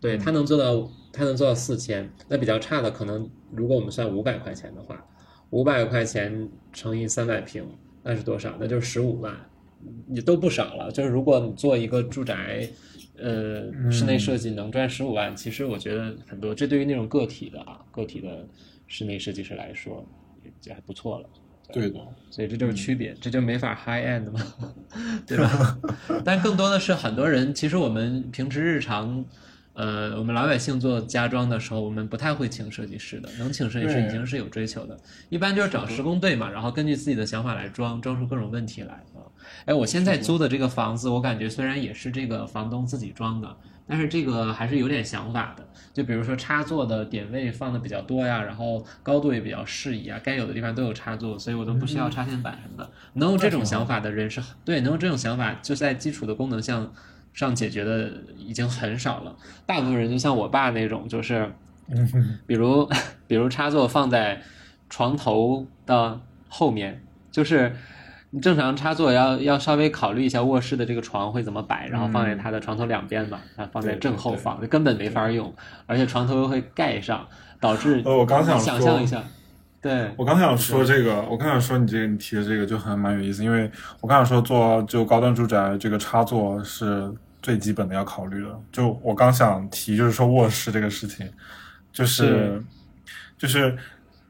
[0.00, 2.08] 对他能做到，他能做到四千。
[2.26, 5.04] 那比较差的可能，如果我们算五百块钱的话，
[5.50, 7.66] 五百块钱乘以三百平，
[8.02, 8.56] 那是多少？
[8.58, 9.34] 那就是十五万，
[10.08, 10.90] 也都不少了。
[10.90, 12.66] 就是如果你做一个住宅。
[13.16, 18.46] 呃，室内设计能赚十五万，其实我觉得很多，这对于那种个体的啊，个体的
[18.86, 20.04] 室内设计师来说，
[20.64, 21.28] 也还不错了。
[21.72, 21.98] 对的，
[22.30, 24.40] 所以这就是区别，这就没法 high end 嘛，
[25.26, 25.78] 对吧？
[26.22, 29.24] 但更多的是很多人，其实我们平时日常，
[29.74, 34.96] 呃，我们老百姓做家装的时候，我们不太会请设计师的，能请设计师已经是有追求的，
[35.28, 39.26] 一般就是找施工队嘛，然后根据自己的想法来装，装出各种问题来啊。
[39.66, 43.56] 哎，我现在租的这个房子，我感觉虽然也是这个房东自己装的，
[43.86, 45.66] 但是这个还是有点想法的。
[45.92, 52.90] 就比如说插座的点位放的比较多呀，然后高度也比较适宜啊，该有的地方都有插座，所以我都不需要插线板什么的。
[53.14, 56.92] 能有这种想法的人是对，能有这种想法就在基础的功能项
[57.34, 59.36] 上解决的已经很少了。
[59.66, 61.52] 大部分人就像我爸那种，就是
[62.46, 62.88] 比如
[63.28, 64.40] 比如插座放在
[64.88, 66.18] 床头的
[66.48, 67.76] 后面，就是。
[68.36, 75.54] 你正常插座要要稍微考虑一下卧室的这个床会怎么摆，然后放在他的床头两边嘛，它放在正后方，根本没法用，
[75.86, 77.24] 而且床头又会盖上，
[77.60, 79.22] 导致哦，我刚想想说象一下，
[79.84, 80.10] 对。
[80.16, 83.70] 我刚想说这个，我刚想说你这个你提的这个就很蛮有意思，因为
[84.00, 88.58] 我刚想说做就高端住宅这个插座是最基本的要考虑的。
[88.72, 91.30] 就我刚想提就是说卧室这个事情，
[91.92, 92.64] 就是是。
[93.36, 93.76] 就是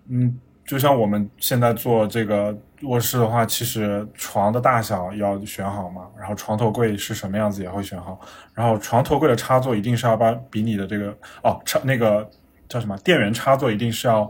[0.08, 0.36] 嗯，
[0.66, 8.18] 就像我们现在做这个卧室的话，其实床的大小要选好嘛，然后床头柜是什么样子也会选好，
[8.54, 12.28] 然后床头柜的插座一定是要把比你的这个哦插那个
[12.68, 14.28] 叫什么电源插座一定是要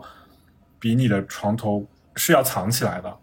[0.85, 1.83] 比你的床头
[2.15, 3.17] 是要藏起来的，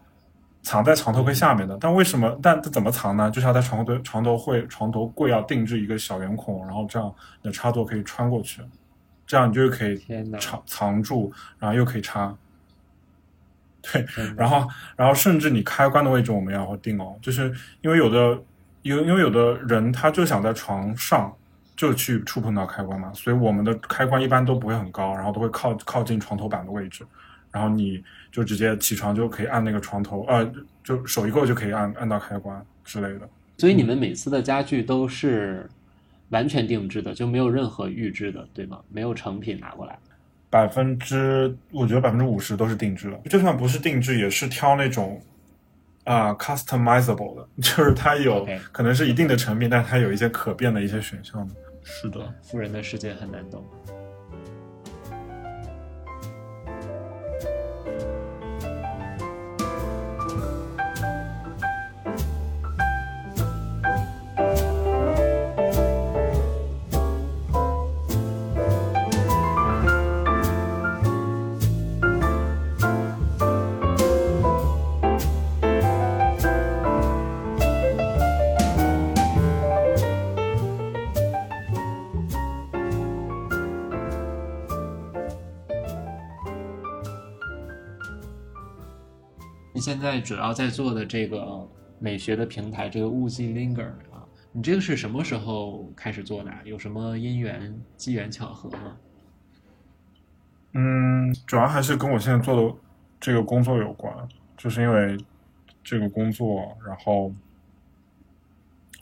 [0.62, 1.78] 藏在床头柜下面的。
[1.80, 2.36] 但为什么？
[2.42, 3.30] 但它怎么藏呢？
[3.30, 8.60] 就是要在床头床头柜床头柜要定制一个小圆孔，然后这样你的插座可以穿过去，
[9.28, 9.96] 这样你就可以
[10.40, 12.36] 藏藏住，然后又可以插。
[13.80, 14.04] 对，
[14.36, 18.42] 然后然后甚至你开关的位置我们也要定哦，就是因为有的
[18.82, 21.32] 因为因为有的人他就想在床上
[21.76, 27.06] 就去触碰到开关嘛，所以我们的开关一般都不会很高，然后都会靠靠近床头板的位置，
[27.52, 33.28] 然后你就直接起床就可以按那个床头，呃，就手一够就可以按按到开关之类的。
[33.58, 35.68] 所以你们每次的家具都是
[36.30, 38.80] 完全定制的，就没有任何预制的，对吗？
[38.90, 39.98] 没有成品拿过来。
[40.50, 45.20] 百分之，我觉得百分之五十都是定制的，就算不是定制，也是挑那种
[46.04, 51.54] 啊、customizable 的， 就是它有可能是一定的成品，但它有一些可变的一些选项的。
[51.84, 53.64] 是的，富人的世界很难懂。
[90.02, 91.66] 在主要在做的这个
[92.00, 96.52] 美学的平台，这个物记 Linger 啊，你这个是什么时候开始做的？
[96.64, 98.96] 有什么因缘机缘巧合吗？
[100.72, 102.76] 嗯，主要还是跟我现在做的
[103.20, 104.12] 这个工作有关，
[104.56, 105.16] 就是因为
[105.84, 107.32] 这个工作，然后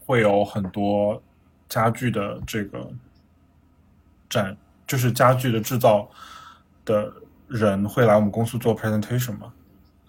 [0.05, 1.23] 会有很多
[1.69, 2.91] 家具的这个
[4.29, 4.55] 展，
[4.87, 6.11] 就是家具的制造
[6.85, 7.11] 的
[7.49, 9.53] 人会来我们公司做 presentation 嘛，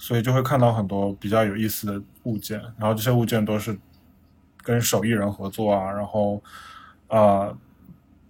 [0.01, 3.77] 所以就会看到很多比较有意思的物件，然后这些物件都是
[4.63, 6.41] 跟手艺人合作啊，然后
[7.07, 7.55] 啊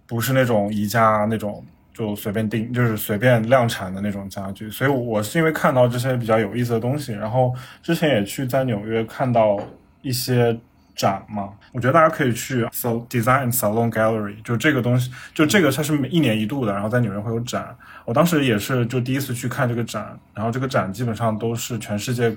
[0.06, 1.64] 不是那种宜家那种
[1.94, 4.68] 就随便定，就是随便量产的那种家具。
[4.68, 9.58] 所以我是因为看到这些比较有意思的东西，然后之前也去在纽约看到
[10.02, 10.54] 一些
[10.94, 17.76] 展嘛，我觉得大家可以去 So Design Salon Gallery，就这个东西，就这个它是每一年一度的，然后在纽约会有展。
[18.04, 22.36] 我当时也是就第一次去看这个展，然后这个展基本上都是全世界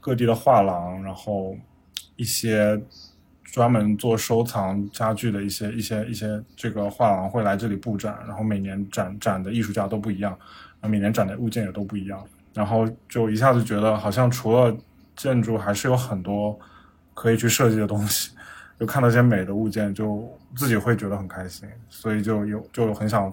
[0.00, 1.56] 各地的画廊，然后
[2.16, 2.80] 一些
[3.44, 10.32] 专门做收藏家具的一些一些一些这个画廊会来这里布展，然后每年展展的艺术家都不一样，
[10.80, 12.22] 然后每年展的物件也都不一样。
[12.54, 14.76] 然后就一下子觉得好像除了
[15.16, 16.58] 建筑，还是有很多
[17.14, 18.30] 可以去设计的东西。
[18.80, 23.32] 就看到一些美的物件，就自己会觉得很开心，所以就有就很想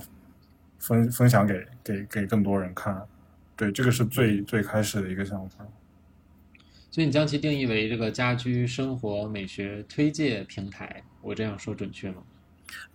[0.78, 3.02] 分分享给给给更多人看。
[3.56, 5.66] 对，这个是最最开始的一个想法。
[6.92, 12.22] 所以你将其定义为这个家居生活美学推介平台，我这样说准确吗？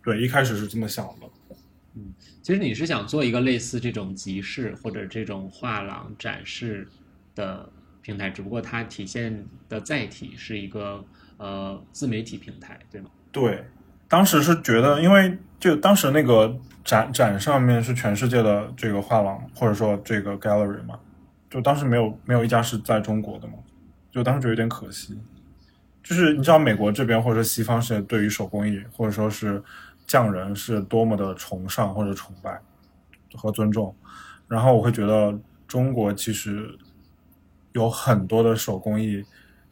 [0.05, 1.57] 对，一开始是这么想的。
[1.95, 6.87] 嗯，其实你是想做一个类似这种集市或者这种画廊展示
[7.35, 7.69] 的
[8.05, 11.05] 平台，只不过它体现的载体是一个。
[11.37, 13.11] 呃，自媒体平台对吗？
[13.33, 13.65] 对，
[14.09, 20.97] 当时是觉得，因为就当时那个展展上面是全世界的这个画廊，或者说这个 gallery 嘛，
[21.51, 23.55] 就当时没有没有一家是在中国的嘛，
[24.13, 25.19] 就当时觉得有点可惜。
[26.05, 29.61] 就是你知道美国这边或者西方世界对于手工艺或者说是
[30.07, 32.61] 匠人是多么的崇尚或者崇拜
[33.35, 33.95] 和尊重，
[34.47, 35.37] 然后我会觉得
[35.67, 36.79] 中国其实
[37.75, 39.23] 有很多的手工艺。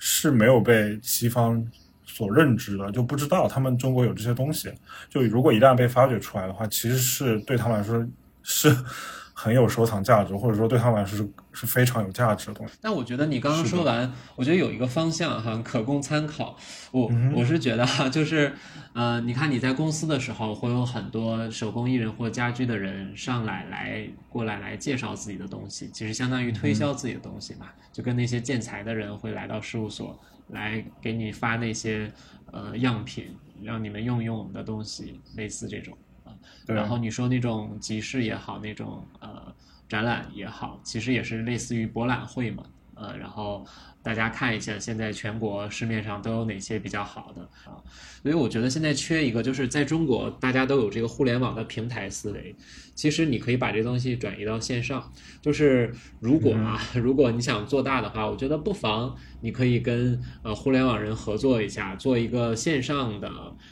[0.05, 1.65] 是没有被西方
[2.05, 4.69] 所认知的，就不知道他们中国有这些东西。
[5.09, 8.05] 就如果一旦被发掘出来的话，其实是对他们来说
[8.43, 8.77] 是
[9.33, 12.75] 很有收藏价值，或者说对他们来说是是非常有价值的东西。
[12.81, 16.57] 但我觉得你刚刚说完，我觉得有一个方向哈可供参考。
[16.91, 18.55] 我我是觉得哈，就是
[18.93, 27.67] 呃，你看你在公司的时候，会有很多手工艺人或家居的人上来来过来来介绍自己的东西，其实相当于推销自己的东西嘛。
[27.93, 32.11] 就跟那些建材的人会来到事务所来给你发那些
[32.51, 36.33] 呃样品，让你们用一用我们的东西，类似这种啊。
[36.67, 39.55] 然后你说那种集市也好，那种呃
[39.89, 42.65] 展览也好，其实也是类似于博览会嘛，
[42.95, 43.67] 呃，然后。
[44.05, 47.79] 大家看一下，现在全国市面上都有哪些比较好的啊？
[48.21, 52.53] 所以我觉得现在缺一个，就是在中国大家都有这个互联网的平台思维。
[52.97, 55.09] 其实你可以把这东西转移到线上。
[55.41, 63.31] 就是如果啊，如果你想做大的话，我觉得不妨你可以跟呃互联网人合作一下，做一个线上的，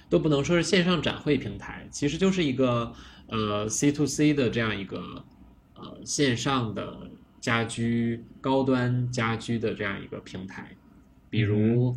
[0.09, 2.93] 都不能说是线上展会平台，其实就是一个
[3.27, 5.25] 呃 C to C 的这样一个
[5.83, 7.11] 呃线上的。
[7.41, 10.77] 家居高端家居的这样一个平台，
[11.31, 11.97] 比如，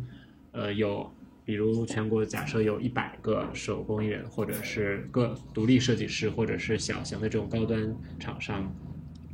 [0.52, 1.12] 呃，有，
[1.44, 8.74] 比如全国假设有一百个手工艺人，或者是个独立设计师，或者是小型的这种高端厂商，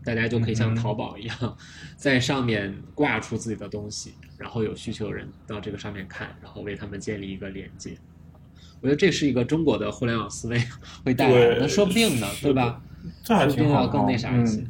[0.03, 1.57] 大家就可以像淘宝一样，
[1.97, 7.97] 在上面挂出自己的东西，然后有需求的人到这个上面看，然后为他们建立一个连接。
[8.81, 10.61] 我觉得这是一个中国的互联网思维
[11.07, 12.83] 会带来的，那说不定呢，对吧？
[13.25, 14.65] 说不定要更那啥一些。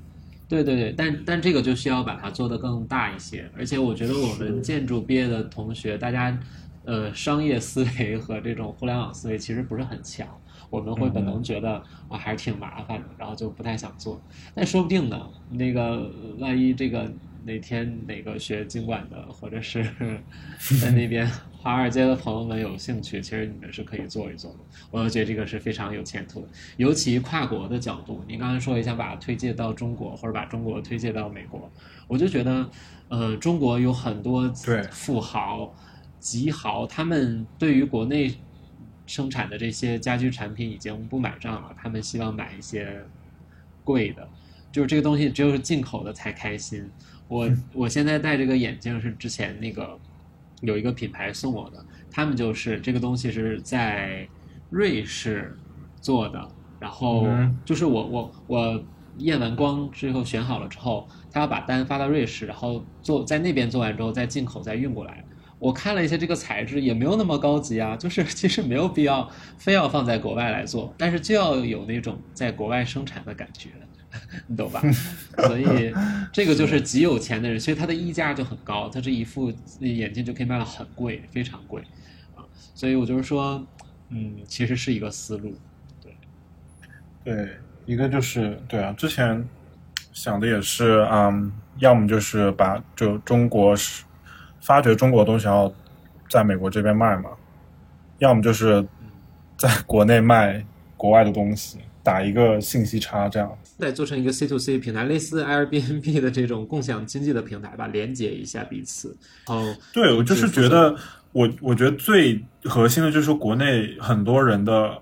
[0.48, 6.36] 对对对，但但这个就需要把它做得更大一些，而且我觉得我们建筑毕业的同学，大家，
[6.84, 10.26] 呃，商业思维和这种互联网思维其实不是很强，
[10.68, 11.74] 我们会本能觉得
[12.08, 14.20] 啊还是挺麻烦的，然后就不太想做。
[14.52, 16.10] 但说不定呢，那个
[16.40, 17.08] 万一这个
[17.44, 19.82] 哪天哪个学经管的，或者是
[20.80, 21.30] 在那边。
[21.62, 24.58] 华尔街的朋友们有兴趣，其实你们是可以做一做的。
[24.90, 28.24] 我觉得这个是非常有前途的，尤其跨国的角度。
[28.26, 31.70] 你刚才说也想把它推介到中国，或者把中国推介到美国，
[32.08, 32.70] 我就觉得，
[33.08, 34.50] 呃，中国有很多
[34.90, 35.70] 富豪、
[36.18, 38.34] 极豪，他们对于国内
[39.06, 43.04] 生产的这些家居产品已经不买账了，他们希望买一些
[43.84, 44.26] 贵的，
[44.72, 46.90] 就是这个东西只有是进口的才开心。
[47.30, 49.98] 我我现在戴这个眼镜是之前那个。
[50.62, 54.28] 有一个品牌送我的，他们就是这个东西是在
[54.68, 55.56] 瑞士
[56.02, 57.26] 做的，然后
[57.64, 58.84] 就是我我我
[59.16, 65.24] 验完光之后选好了之后，他要把单发到瑞士，然后做在那边做完之后再进口再运过来。
[65.58, 69.26] 我看了一下这个材质也没有那么高级啊，就是其实没有必要
[69.56, 73.70] 非要放在国外来做，但是就要有那种在国外生产的感觉。
[74.46, 74.82] 你 懂吧？
[75.38, 75.94] 所以
[76.32, 81.82] 这个就是极有钱的人，所以他的溢价就很高，他这一副眼镜就可以卖的很贵，非常贵
[82.34, 82.42] 啊！
[82.74, 83.64] 所以我就是说，
[84.08, 85.54] 嗯，其实是一个思路，
[86.02, 86.16] 对，
[87.22, 87.56] 对，
[87.86, 89.44] 一个就是对啊，之前
[90.12, 94.04] 想的也是，嗯，要么就是把就中国是
[94.60, 95.72] 发掘中国东西然后
[96.28, 97.30] 在美国这边卖嘛，
[98.18, 98.84] 要么就是
[99.56, 100.64] 在国内卖
[100.96, 101.78] 国外的东西。
[102.02, 109.16] 打一个信息差，这样再做成一个 C to C 平台，类似 Airbnb 的这种共享经济的平台吧，连接一下彼此。
[109.46, 110.94] 哦，对，我就是觉得，
[111.32, 114.96] 我我觉得最核心的就是，国内很多人的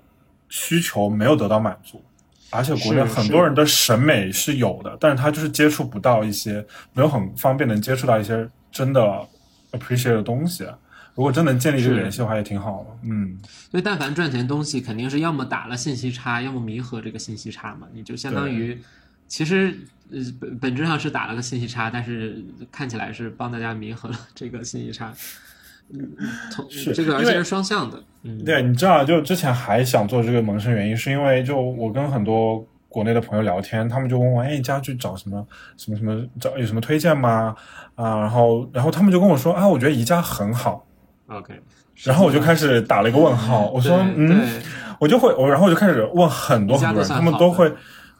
[0.47, 2.01] 需求没有得到满足，
[2.49, 9.01] 而且国内很多人的审美是有的，但是他就是接触不到一些，没有很方便能接触到一些真的
[9.73, 10.65] appreciate 的东西。
[11.19, 12.97] 如果真能建立这个联系的话，也挺好的。
[13.03, 13.37] 嗯，
[13.69, 17.85] 所以但凡赚钱东西，肯定是要么打了信息差，要么弥合这个信息差嘛。
[17.93, 18.79] 你就相当于，
[19.27, 19.77] 其实
[20.13, 22.41] 呃，本本质上是打了个信息差，但是
[22.71, 25.13] 看起来是帮大家弥合了这个信息差。
[25.89, 26.09] 嗯，
[26.55, 28.01] 同是这个而且是双向的。
[28.23, 35.45] 嗯，对，你知道，就之前还想做这个萌生原因，是因为就我跟很多国内的朋友聊天，他们就问我，哎，你家去找什么
[35.75, 37.53] 什么什么，找有什么推荐吗？
[37.95, 40.85] 啊，然后然后他们就跟我说，啊，我觉得宜家很好，
[41.29, 41.53] OK，
[42.03, 44.61] 然后我就开始打了一个问号，我说，嗯，
[44.99, 47.71] 我就会，我然后我就开始问很多很多人，他们都会。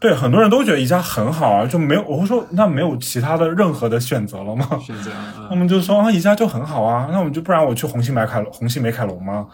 [0.02, 4.66] 对，很多人都觉得宜家很好啊，就没有，我会说那没有其他的任何的选择了吗？
[4.82, 9.46] 选择他嗯们就说啊，宜家就很好啊，那我们就不然我去红星美凯龙红星美凯龙吗？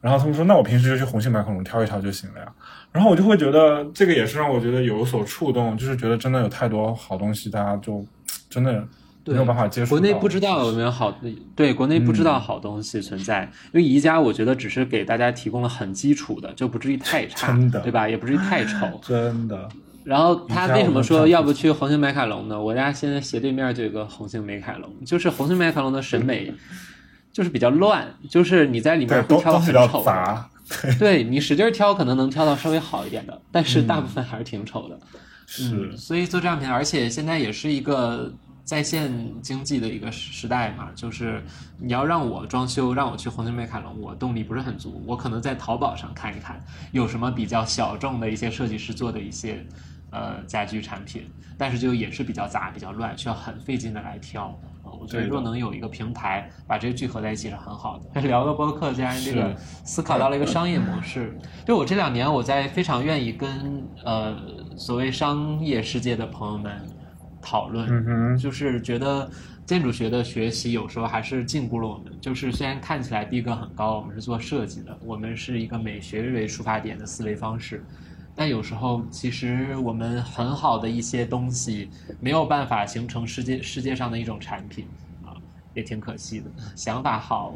[0.00, 2.46] 然后他们说，那我平时就去红星美凯龙挑一挑就行了呀。
[2.90, 8.02] 然后我就会觉得这个也是让我觉得有所触动，就是觉得真的有太多好东西，大家就
[8.48, 8.82] 真的对
[9.26, 9.90] 没有办法接触。
[9.90, 11.16] 国内不知道有没有好，
[11.54, 13.42] 对，国内不知道好东西存在，
[13.72, 18.08] 因为宜家我觉得只是给大家提供了很基础的，就不至于太差， 真的对吧？
[18.08, 19.00] 也不至于太丑。
[19.06, 19.68] 真的，
[20.04, 22.60] 然后他为什么说要不去红星美凯龙呢？
[22.60, 26.52] 我家现在斜对面就有个红星美凯龙，就是红星美凯龙的审美
[27.32, 30.04] 就是比较乱，就是你在里，面会挑很丑
[30.98, 34.98] 对你使劲挑可能能挑到稍微好一点的，但是大部分还是挺丑的。
[35.46, 38.32] 是嗯，所以做这样品，而且现在也是一个
[38.72, 39.12] 在线
[39.42, 41.44] 经济的一个时时代嘛，就是
[41.78, 46.58] 你要让我装修，让我去红星美凯龙，我动力不是很足，我可能在淘宝上看一看
[46.90, 49.62] 有什么比较小众的一些设计师做的一些
[50.10, 54.58] 呃家居产品，但是就也是比较杂、比较乱，需要很费劲的来挑。
[54.84, 58.20] 呃我觉得若能有一个平台把这些聚合在一起是很好的。
[58.26, 59.54] 聊个播客，竟然这个
[59.84, 61.38] 思考到了一个商业模式。
[61.66, 64.34] 就我这两年，我在非常愿意跟呃
[64.78, 66.72] 所谓商业世界的朋友们
[67.42, 69.28] 讨论，嗯哼，就是觉得
[69.66, 72.12] 建筑学的学习有时候还是禁锢了我们。
[72.20, 77.84] 就是虽然看起来逼格很高，我们是做设计的，我们是一个美学为出发点的思维方式，
[78.34, 81.90] 但有时候其实我们很好的一些东西
[82.20, 84.86] 没有办法形成世界世界上的一种产品
[85.24, 85.34] 啊，
[85.74, 86.46] 也挺可惜的。
[86.76, 87.54] 想法好，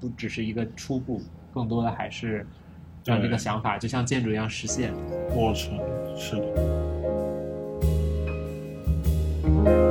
[0.00, 1.20] 不只是一个初步，
[1.52, 2.46] 更多的还是
[3.04, 4.94] 让这个想法就像建筑一样实现。
[5.34, 5.78] 过程
[6.16, 7.29] 是的。
[9.66, 9.89] 哎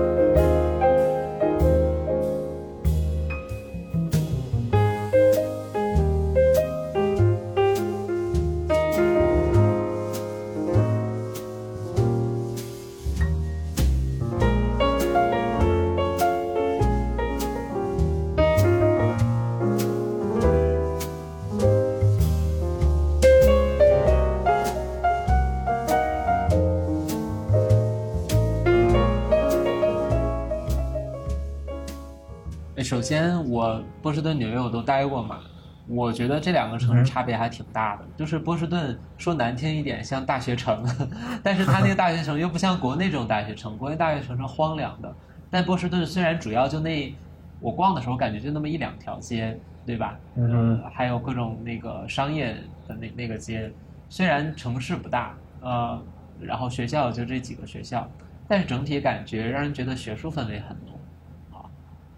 [34.20, 35.40] 士顿、纽约我都待过嘛，
[35.86, 38.06] 我觉得这两个城市差别还挺大的。
[38.18, 40.84] 就是波士顿说难听一点像大学城，
[41.42, 45.16] 但是它那个大学城又不像国内这种大学城， 国内大学城是荒凉的。
[45.50, 47.18] 但波士顿虽然主要就那，
[47.60, 50.20] 我逛的时候感觉就那么一两条街，对吧？
[50.36, 52.54] 嗯呃，还有各种那个商业
[52.86, 53.74] 的那那个街，
[54.10, 56.06] 虽然城市不大，呃，
[56.40, 58.12] 然后学校就这几个学校，
[58.48, 60.99] 但是整体感觉让人觉得学术氛围很浓。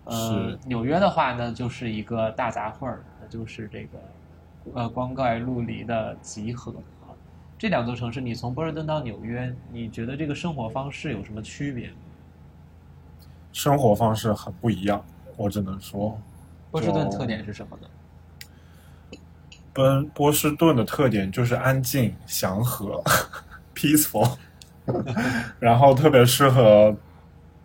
[0.06, 4.00] 啊，呃是，纽约的话呢，就是一个大杂烩儿，那就是这个
[4.74, 6.72] 呃光怪陆离的集合
[7.02, 7.14] 啊。
[7.58, 11.90] 这两座城市，你从波士顿到纽约，你觉得这个生活方式有什么区别？
[13.54, 15.04] 生活方式很不一样，
[15.36, 16.18] 我只能说，
[16.72, 17.88] 波士顿特点是什么呢？
[19.74, 23.02] 波波士顿的特点就是安静、祥和、
[23.74, 24.38] peaceful，
[25.60, 26.94] 然后特别适合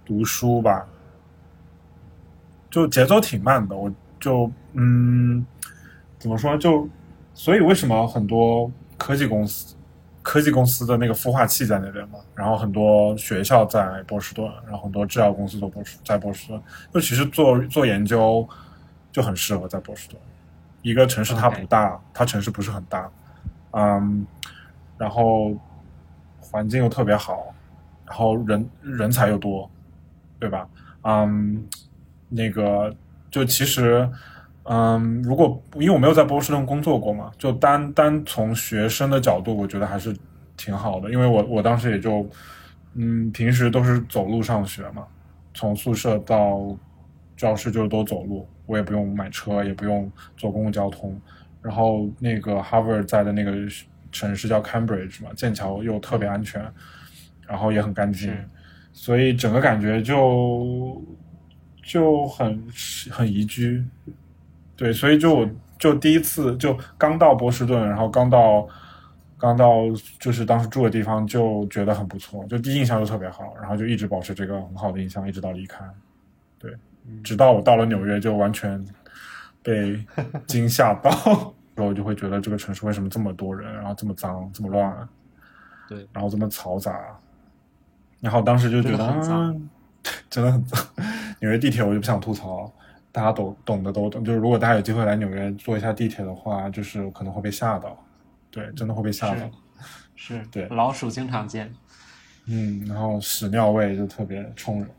[0.04, 0.86] 读书吧，
[2.76, 3.74] 就节奏挺慢的。
[3.74, 5.46] 我就嗯，
[6.18, 6.54] 怎么说？
[6.58, 6.86] 就
[7.32, 9.74] 所以为什么很多科技公司、
[10.20, 16.62] 科技公司的那个孵化器在那边嘛，然后很多学校在波士顿，然后很多制药公司都波士在波士顿，
[16.92, 18.46] 就其实做做研究
[19.10, 20.18] 就很适合在波士顿。
[20.82, 23.10] 一个城市它不大，它城市不是很大，
[23.70, 24.26] 嗯，
[24.98, 25.56] 然后
[26.38, 27.54] 环境又特别好，
[28.04, 29.70] 然后人人才又多，
[30.38, 30.68] 对吧？
[31.08, 31.64] 嗯，
[32.28, 32.94] 那个
[33.30, 34.08] 就其实，
[34.64, 40.16] 嗯，如果因为我没有在波士顿工作过嘛，就单单从学生的角度，我觉得还是
[40.56, 42.28] 挺好的，因为我我当时也就，
[42.94, 45.04] 嗯，平时都是走路上学嘛，
[45.54, 46.76] 从宿舍到
[47.36, 51.18] 教室就都走路，我也不用买车，也不用坐公共交通。
[51.62, 53.52] 然后那个 Harvard 在的那个
[54.12, 56.64] 城市叫 Cambridge 嘛，剑桥又特别安全，
[57.46, 58.32] 然后也很干净，
[58.92, 61.02] 所以整个感觉就
[61.86, 62.66] 就很
[63.10, 63.84] 很宜居。
[64.76, 68.68] 对，所以就我就第一次就刚到波士顿，然后刚到
[69.38, 69.84] 刚到
[70.18, 75.82] 就是当时住的地方就觉得很不错，就第一印象就特别好，然后就一直保持这个很好的印象，一直到离开。
[76.58, 76.74] 对，
[77.22, 78.84] 直到我到了纽约，就完全
[79.62, 79.98] 被
[80.46, 81.10] 惊吓到，
[81.74, 85.08] 然后我就会觉得这个城市为什么这么多人，然后这么脏，这么乱，
[85.88, 87.18] 对，然后这么嘈杂，
[88.20, 89.54] 然后当时就觉得真的很脏啊，
[90.28, 90.86] 真的很脏。
[91.46, 92.68] 纽约地铁我就不想吐槽，
[93.12, 94.24] 大家懂懂的都懂。
[94.24, 97.96] 就是如果大家有机会来纽约坐一下地铁的话，就是可能会被吓到，
[98.50, 99.48] 对，真的会被吓到。
[100.16, 101.72] 是对老鼠经常见。
[102.46, 104.90] 嗯，然后屎尿味就特别冲人。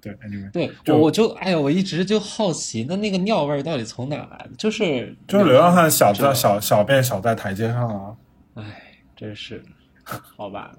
[0.00, 4.50] 对，anyway，对，就我我就哎呀，我一直就好奇，那那个尿味到底从哪来的？
[4.58, 8.16] 就是就是流浪汉小在这小小便小在台阶上啊。
[8.54, 8.82] 哎，
[9.14, 9.62] 真是，
[10.04, 10.74] 好吧，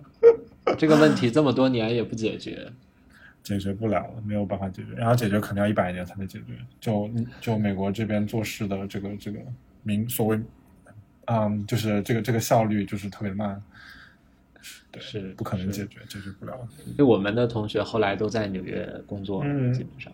[0.78, 2.70] 这个问题这么多年也不解决。
[3.46, 6.58] 解决不了了，没有办法解决，然后解决可能要一百年才能解决。
[6.80, 9.40] 就就美国这边做事的这个这个
[9.84, 10.42] 民所谓，
[11.26, 13.62] 嗯，就是这个这个效率就是特别慢，
[14.90, 16.68] 对，是不可能解决，解决不了。
[16.98, 20.12] 就我们的同学后来都在纽约工作，嗯基本上。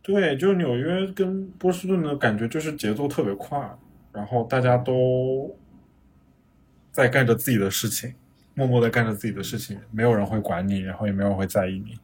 [0.00, 3.58] 对，就是纽约跟波士顿的感觉就是节奏特别快，
[4.12, 5.54] 然后大家都
[6.92, 8.14] 在干着自己的事情，
[8.54, 11.98] 默默的干着自己的事情，没有人会管你，然后也没有人会在意你，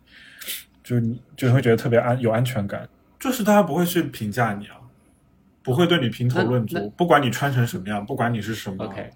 [0.85, 4.77] 就你就会觉得特别安有安全感，就是大家不会去评价你啊，
[5.63, 9.11] 不会对你评头论足，不管你穿成什么样，不管你是什么 OK，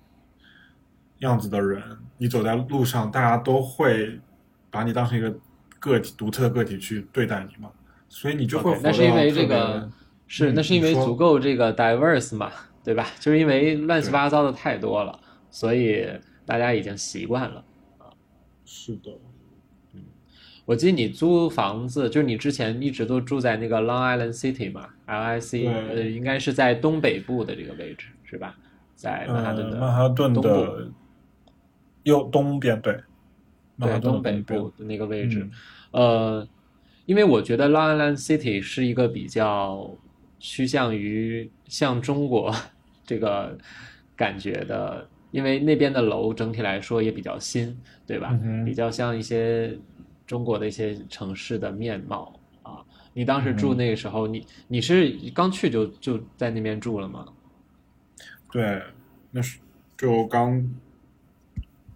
[1.21, 1.83] 样子的人，
[2.17, 4.19] 你走在路上，大家都会
[4.71, 5.33] 把你当成一个
[5.79, 7.71] 个体、独特的个体去对待你嘛，
[8.09, 9.89] 所以你就会那是因为这个
[10.27, 12.51] 是嗯那是因为足够这个 diverse 嘛，
[12.83, 13.09] 对吧？
[13.21, 16.09] 就是因为乱七八糟的太多了，所以
[16.47, 17.63] 大家已经习惯了。
[18.65, 19.11] 是的，
[20.69, 28.55] 我记得你租房子，就是你之前一直都住在那个 Long Island City 嘛，LIC，呃，应该是在东北部的这个位置，是吧？
[28.95, 30.89] 在曼哈顿呃，的曼哈顿的
[32.03, 33.01] 右东边，对，
[33.81, 35.41] 对东北部的那个位置。
[35.41, 35.51] 嗯
[35.93, 36.49] 呃，
[37.07, 39.91] 因为我觉得 Long Island City 是一个比较
[40.39, 42.55] 趋向于像中国
[43.07, 43.57] 这个
[44.15, 47.75] 感觉的，因为那边的楼整体来说也比较新，
[48.07, 48.39] 对吧？
[48.43, 49.75] 嗯比较像一些
[50.29, 52.85] 中国的一些城市的面貌啊。
[53.13, 57.27] 你当时住嗯那个时候，你你是刚去就就在那边住了吗？
[58.53, 58.81] 对，
[59.33, 59.59] 那是
[59.97, 60.65] 就刚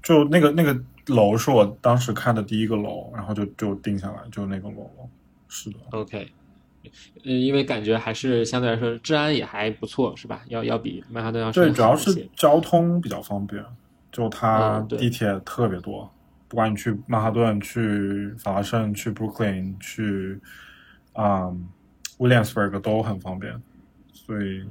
[0.03, 0.77] 就那个那个
[1.07, 5.09] 楼是我当时看的第一个楼，然后就就定下来，就那个楼了。
[5.49, 6.33] 是的，OK，
[7.25, 10.43] 嗯，因为感觉还是相对来说治安也还不错，是吧？
[10.49, 13.65] 要要比曼哈顿要对，主要是交通比较方便，
[14.11, 16.11] 就它地铁特别多，
[16.53, 20.39] 不管你去曼哈顿、去法拉盛、去 Brooklyn、去
[21.15, 21.51] 啊、
[22.19, 23.59] Williamsburg 都很方便，
[24.13, 24.63] 所以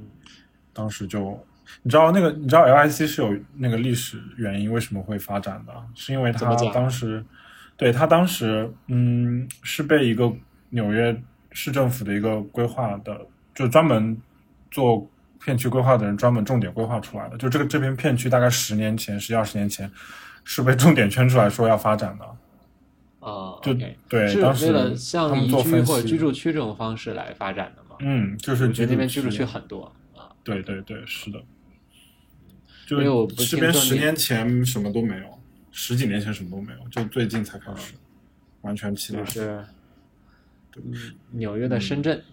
[0.72, 1.44] 当时就
[1.82, 6.72] 你知道那个你知道 LIC 是有那个历史原因为什么会发展的，是因为它怎么讲？
[6.72, 7.24] 当时
[7.76, 10.32] 对他当时嗯是被一个
[10.68, 11.20] 纽约
[11.50, 14.16] 市政府的一个规划的，就专门
[14.70, 15.10] 做
[15.44, 17.36] 片区规划的人专门重点规划出来的。
[17.36, 19.90] 就这个这片片区大概十年前、十几二十年前
[20.44, 22.24] 是被重点圈出来说要发展的。
[23.20, 23.72] 啊就
[24.08, 27.96] 对，是为了像宜居或者居，住区这种方式来发展的吗？
[28.00, 29.84] 嗯，就是我觉得那边居居住区很多
[30.16, 30.26] 啊。
[30.42, 31.40] 对对对，是的。
[32.84, 35.38] 就因为我不这边十年前什么都没有，
[35.70, 37.94] 十几年前什么都没有，就最近才开始，
[38.62, 39.40] 完全起来就。
[40.92, 42.24] 是纽约的深圳。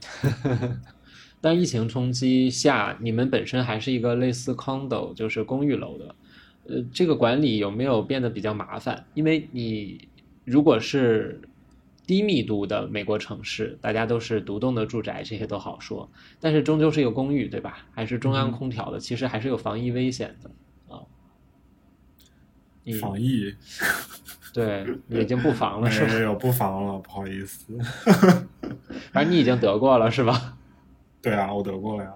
[1.41, 6.15] 但疫情冲击下，你们本身还是一个类似 condo，就是公寓楼的，
[6.69, 9.05] 呃，这个管理有没有变得比较麻烦？
[9.15, 10.07] 因为你
[10.45, 11.41] 如果是
[12.05, 16.09] 低密度的美国城市，大家都是独栋的住宅，这些都好说，
[16.39, 17.85] 但是终究是一个公寓，对吧？
[17.93, 20.49] 还是中央嗯空调的，其实还是有防疫危险的
[20.93, 21.01] 啊。
[22.83, 23.53] 你防疫
[24.53, 26.13] 对你已经不防了 是吧？
[26.13, 27.77] 没有不防了，不好意思。
[29.13, 30.57] 反正你已经得过了是吧？
[31.21, 32.13] 对啊，我得过了呀，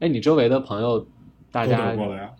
[0.00, 1.06] 哎，你周围的朋友，
[1.50, 2.30] 大都家得过了呀。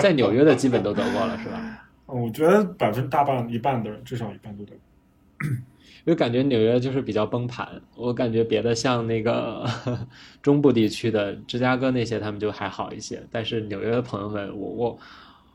[0.00, 1.58] 在纽约的基本都得过了，是吧？
[1.58, 1.76] 嗯
[2.06, 5.48] 我觉得百分之大半一半的人，至少一半都得过。
[6.04, 7.66] 因为感觉纽约就是比较崩盘，
[7.96, 9.64] 我感觉别的像那个
[10.42, 13.22] 中部地区的芝加哥那些，他们就还好一些。
[13.30, 14.98] 但是纽约的朋友们，我我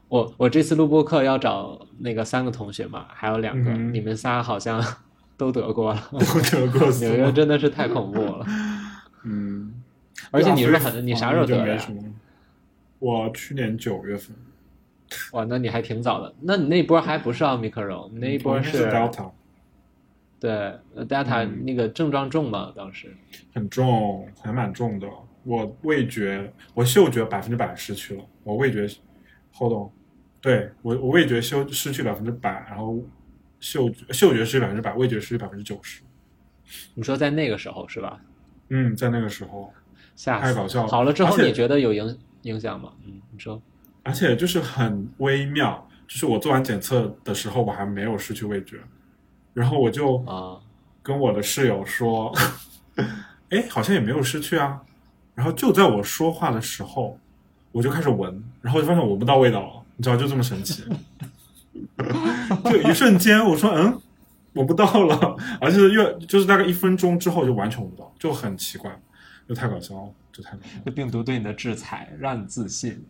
[0.07, 4.83] 我我这次录播课要找那个三个同学嘛，还有两个，嗯你们仨好像
[5.37, 6.07] 都得过了。
[6.11, 8.43] 都得过纽约真的是太恐怖了，
[9.25, 9.73] 嗯，
[10.31, 11.77] 而且你是很，你啥时候得的。
[12.99, 14.35] 我去年九月份，
[15.33, 16.33] 哇，那你还挺早的。
[16.41, 19.31] 那你那波还不是奥密克戎，你那一波是 Delta，
[20.39, 20.51] 对
[20.95, 22.73] 呃，Delta 嗯那个症状重吗？
[22.75, 23.15] 当时？
[23.53, 25.07] 很重，还蛮重的。
[25.43, 28.85] 我味觉，我嗅觉百分之百失去了，我味觉
[29.53, 29.89] hold on，
[30.41, 33.01] 对我我味觉失失去百分之百，然后
[33.59, 36.01] 嗅觉嗅觉失去百分之百，味觉失去百分之九十。
[36.95, 38.19] 你说在那个时候是吧？
[38.69, 39.71] 嗯，在那个时候，
[40.15, 42.91] 吓死太搞笑了好了之后，你觉得有影影响吗？
[43.05, 43.61] 嗯，你说。
[44.03, 48.77] 而且就是很微妙，就是我做完检测的时候，我还没有失去味觉，
[49.53, 50.57] 然后我就啊，
[51.03, 52.33] 跟我的室友说，
[53.49, 54.81] 哎，好像也没有失去啊。
[55.35, 57.19] 然后就在我说话的时候，
[57.71, 60.83] 我就开始闻，然后就发现我闻不到味道了，你知道，就这么神奇。
[62.63, 64.01] 就一瞬间，我说嗯，
[64.53, 68.97] 闻不到了，而且又就是大概一分钟之后就完全闻不到，就很奇怪，
[69.47, 70.81] 就太搞笑了，就太搞笑了。
[70.85, 73.05] 这病毒对你的制裁让你自信，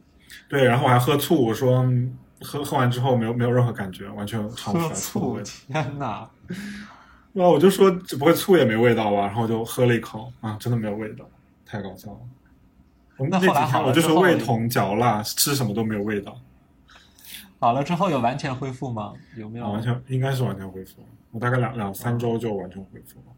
[0.48, 5.44] 对，然后我还喝醋，我说嗯喝喝完之后没有没有任何感觉，完全尝不出来醋的味。
[5.44, 6.30] 天哪！
[7.34, 11.30] 然后我就说只不会醋也没味道吧，然后我就喝了一口啊，真的没有味道，
[11.66, 12.20] 太搞笑了。
[13.18, 16.40] 我那几那后来好天我就是了之后味同嚼蜡，吃什么都没有味道，
[17.60, 19.14] 好了之后有完全恢复吗？
[19.36, 19.66] 有没有？
[19.66, 21.04] 啊完全应该是完全恢复。
[21.32, 23.36] 我大概两两三周就完全恢复了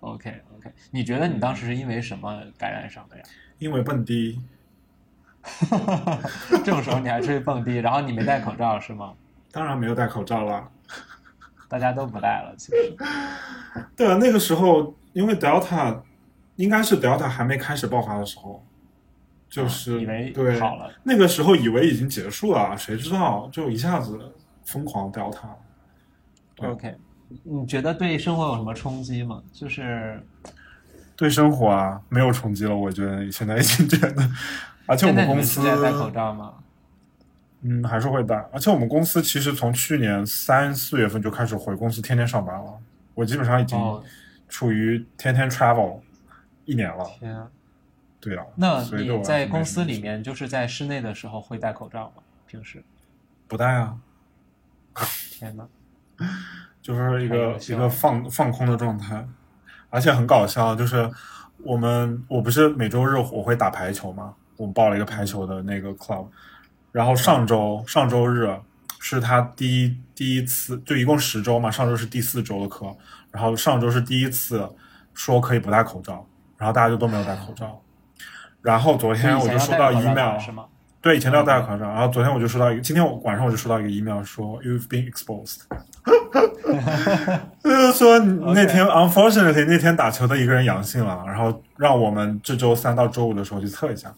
[0.00, 0.30] ，OK
[0.66, 3.22] OK，你觉得你当时是因为什么感染上的呀？
[3.58, 4.40] 因为蹦迪。
[6.64, 9.14] 这种时候你还出去蹦迪，然后你没戴口罩是吗？
[9.52, 10.68] 当然没有戴口罩了。
[11.68, 12.96] 大家都不戴了，其实。
[13.96, 16.00] 对啊，那个时候因为 Delta
[16.56, 18.64] 应该是 Delta 还没开始爆发的时候，
[19.48, 25.48] 就是、啊以为对好了，那个时候以为已经结束了，谁知道就一下子疯狂 Delta。
[26.54, 26.96] 对 OK，
[27.44, 29.42] 你觉得对生活有什么冲击吗？
[29.52, 30.20] 就是
[31.16, 34.30] 对生活啊没有冲击了，我觉得现在已经觉得，
[34.86, 36.54] 而且我们公司在戴口罩吗？
[37.62, 42.78] 嗯还是会戴，而且我们公司其实从去年三四月份就开始回公司天天上班了，
[43.14, 44.04] 我基本上已经哦，
[44.48, 46.00] 处于天天 travel
[46.64, 47.48] 一年了，天啊！
[48.20, 52.22] 对啊，那所以在公司里面就是在室内的时候会戴口罩吗？
[52.46, 52.84] 平时？
[53.48, 53.98] 不戴啊，
[55.30, 55.66] 天哪！
[56.86, 59.26] 就是一个一个放放空的状态，
[59.90, 61.10] 而且很搞笑，就是
[61.64, 66.28] 我们我不是每周日我会打排球嘛，我们报了一个排球的那个 club，
[66.92, 68.48] 然后上周上周日
[69.00, 72.96] 是他第一第一次，就一共十周嘛，上周是第四周的课，
[73.32, 74.70] 然后上周是第一次
[75.12, 76.24] 说可以不戴口罩，
[76.56, 77.82] 然后大家就都没有戴口罩，
[78.62, 80.66] 然后昨天我就收到 email 的是吗？
[81.06, 81.84] 对，以前都要戴口罩。
[81.88, 85.58] 然后昨天我就收到一个，今天我晚上我就收到一个 email 说 you've been exposed，
[87.62, 94.12] 就 是说那天 unfortunately 那天打球的一个人阳性了，然后让我们这周三到周五的时候去测一下，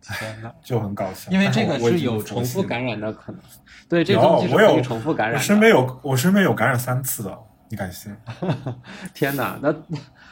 [0.00, 0.50] 天呐！
[0.64, 1.30] 就很搞笑。
[1.30, 2.42] 因为这个是有重。
[2.42, 3.40] 复感染的可能。
[3.86, 5.38] 对，这个东西是我有可以重复感染的。
[5.38, 7.38] 我身边有我身边有感染三次的，
[7.68, 8.16] 你敢信？
[9.12, 9.74] 天哪，那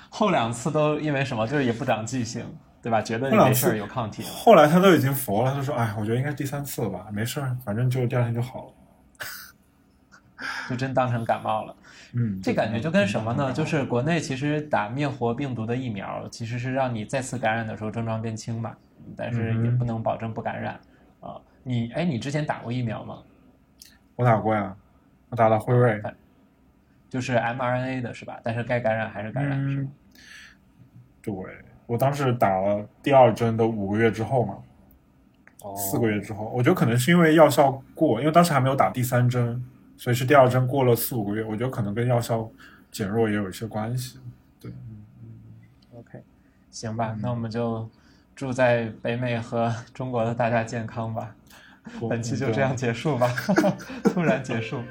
[0.08, 1.46] 后两次都因为什么？
[1.46, 2.42] 就是也不长记性，
[2.88, 3.02] 对吧？
[3.02, 4.28] 觉得你没事有抗体了。
[4.28, 8.72] 后来他都已经佛了，他说：“哎，我觉得应该是第三次了吧，没事儿，反正就第二天就好了。
[10.70, 11.76] 就真当成感冒了。”
[12.14, 13.52] 嗯，这感觉就跟什么呢？
[13.52, 18.74] 就是国内其实打灭活病毒的疫苗，其实是让你再次感染的时候症状变轻嘛，
[19.14, 20.80] 但是也不能保证不感染
[21.20, 21.36] 啊。
[21.62, 23.18] 你哎，你之前打过疫苗吗？
[24.16, 24.74] 我打过呀，
[25.28, 26.00] 我打了辉瑞。
[27.10, 28.40] 就是 mRNA 的是吧？
[28.42, 29.88] 但是该感染还是感染，
[31.22, 31.34] 对，
[31.88, 34.58] 我当时打了第二针的五个月之后嘛，
[35.62, 39.64] 哦四个月之后，我觉得可能是因为药效过，因为当时还没有打第三针，
[39.96, 42.46] 所以是第二针过了四五个月，我觉得可能跟药效
[42.92, 44.18] 减弱也有一些关系。
[44.60, 44.70] 对
[45.94, 46.22] ，OK，
[46.70, 47.88] 行吧，那我们就
[48.36, 51.34] 祝在北美和中国的大家健康吧。
[52.06, 53.26] 本期就这样，结束吧，
[54.04, 54.82] 突然结束。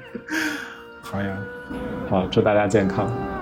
[1.00, 1.38] 好呀。
[2.10, 3.37] 好，祝大家健康。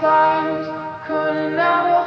[0.00, 0.66] stars,
[1.06, 1.99] couldn't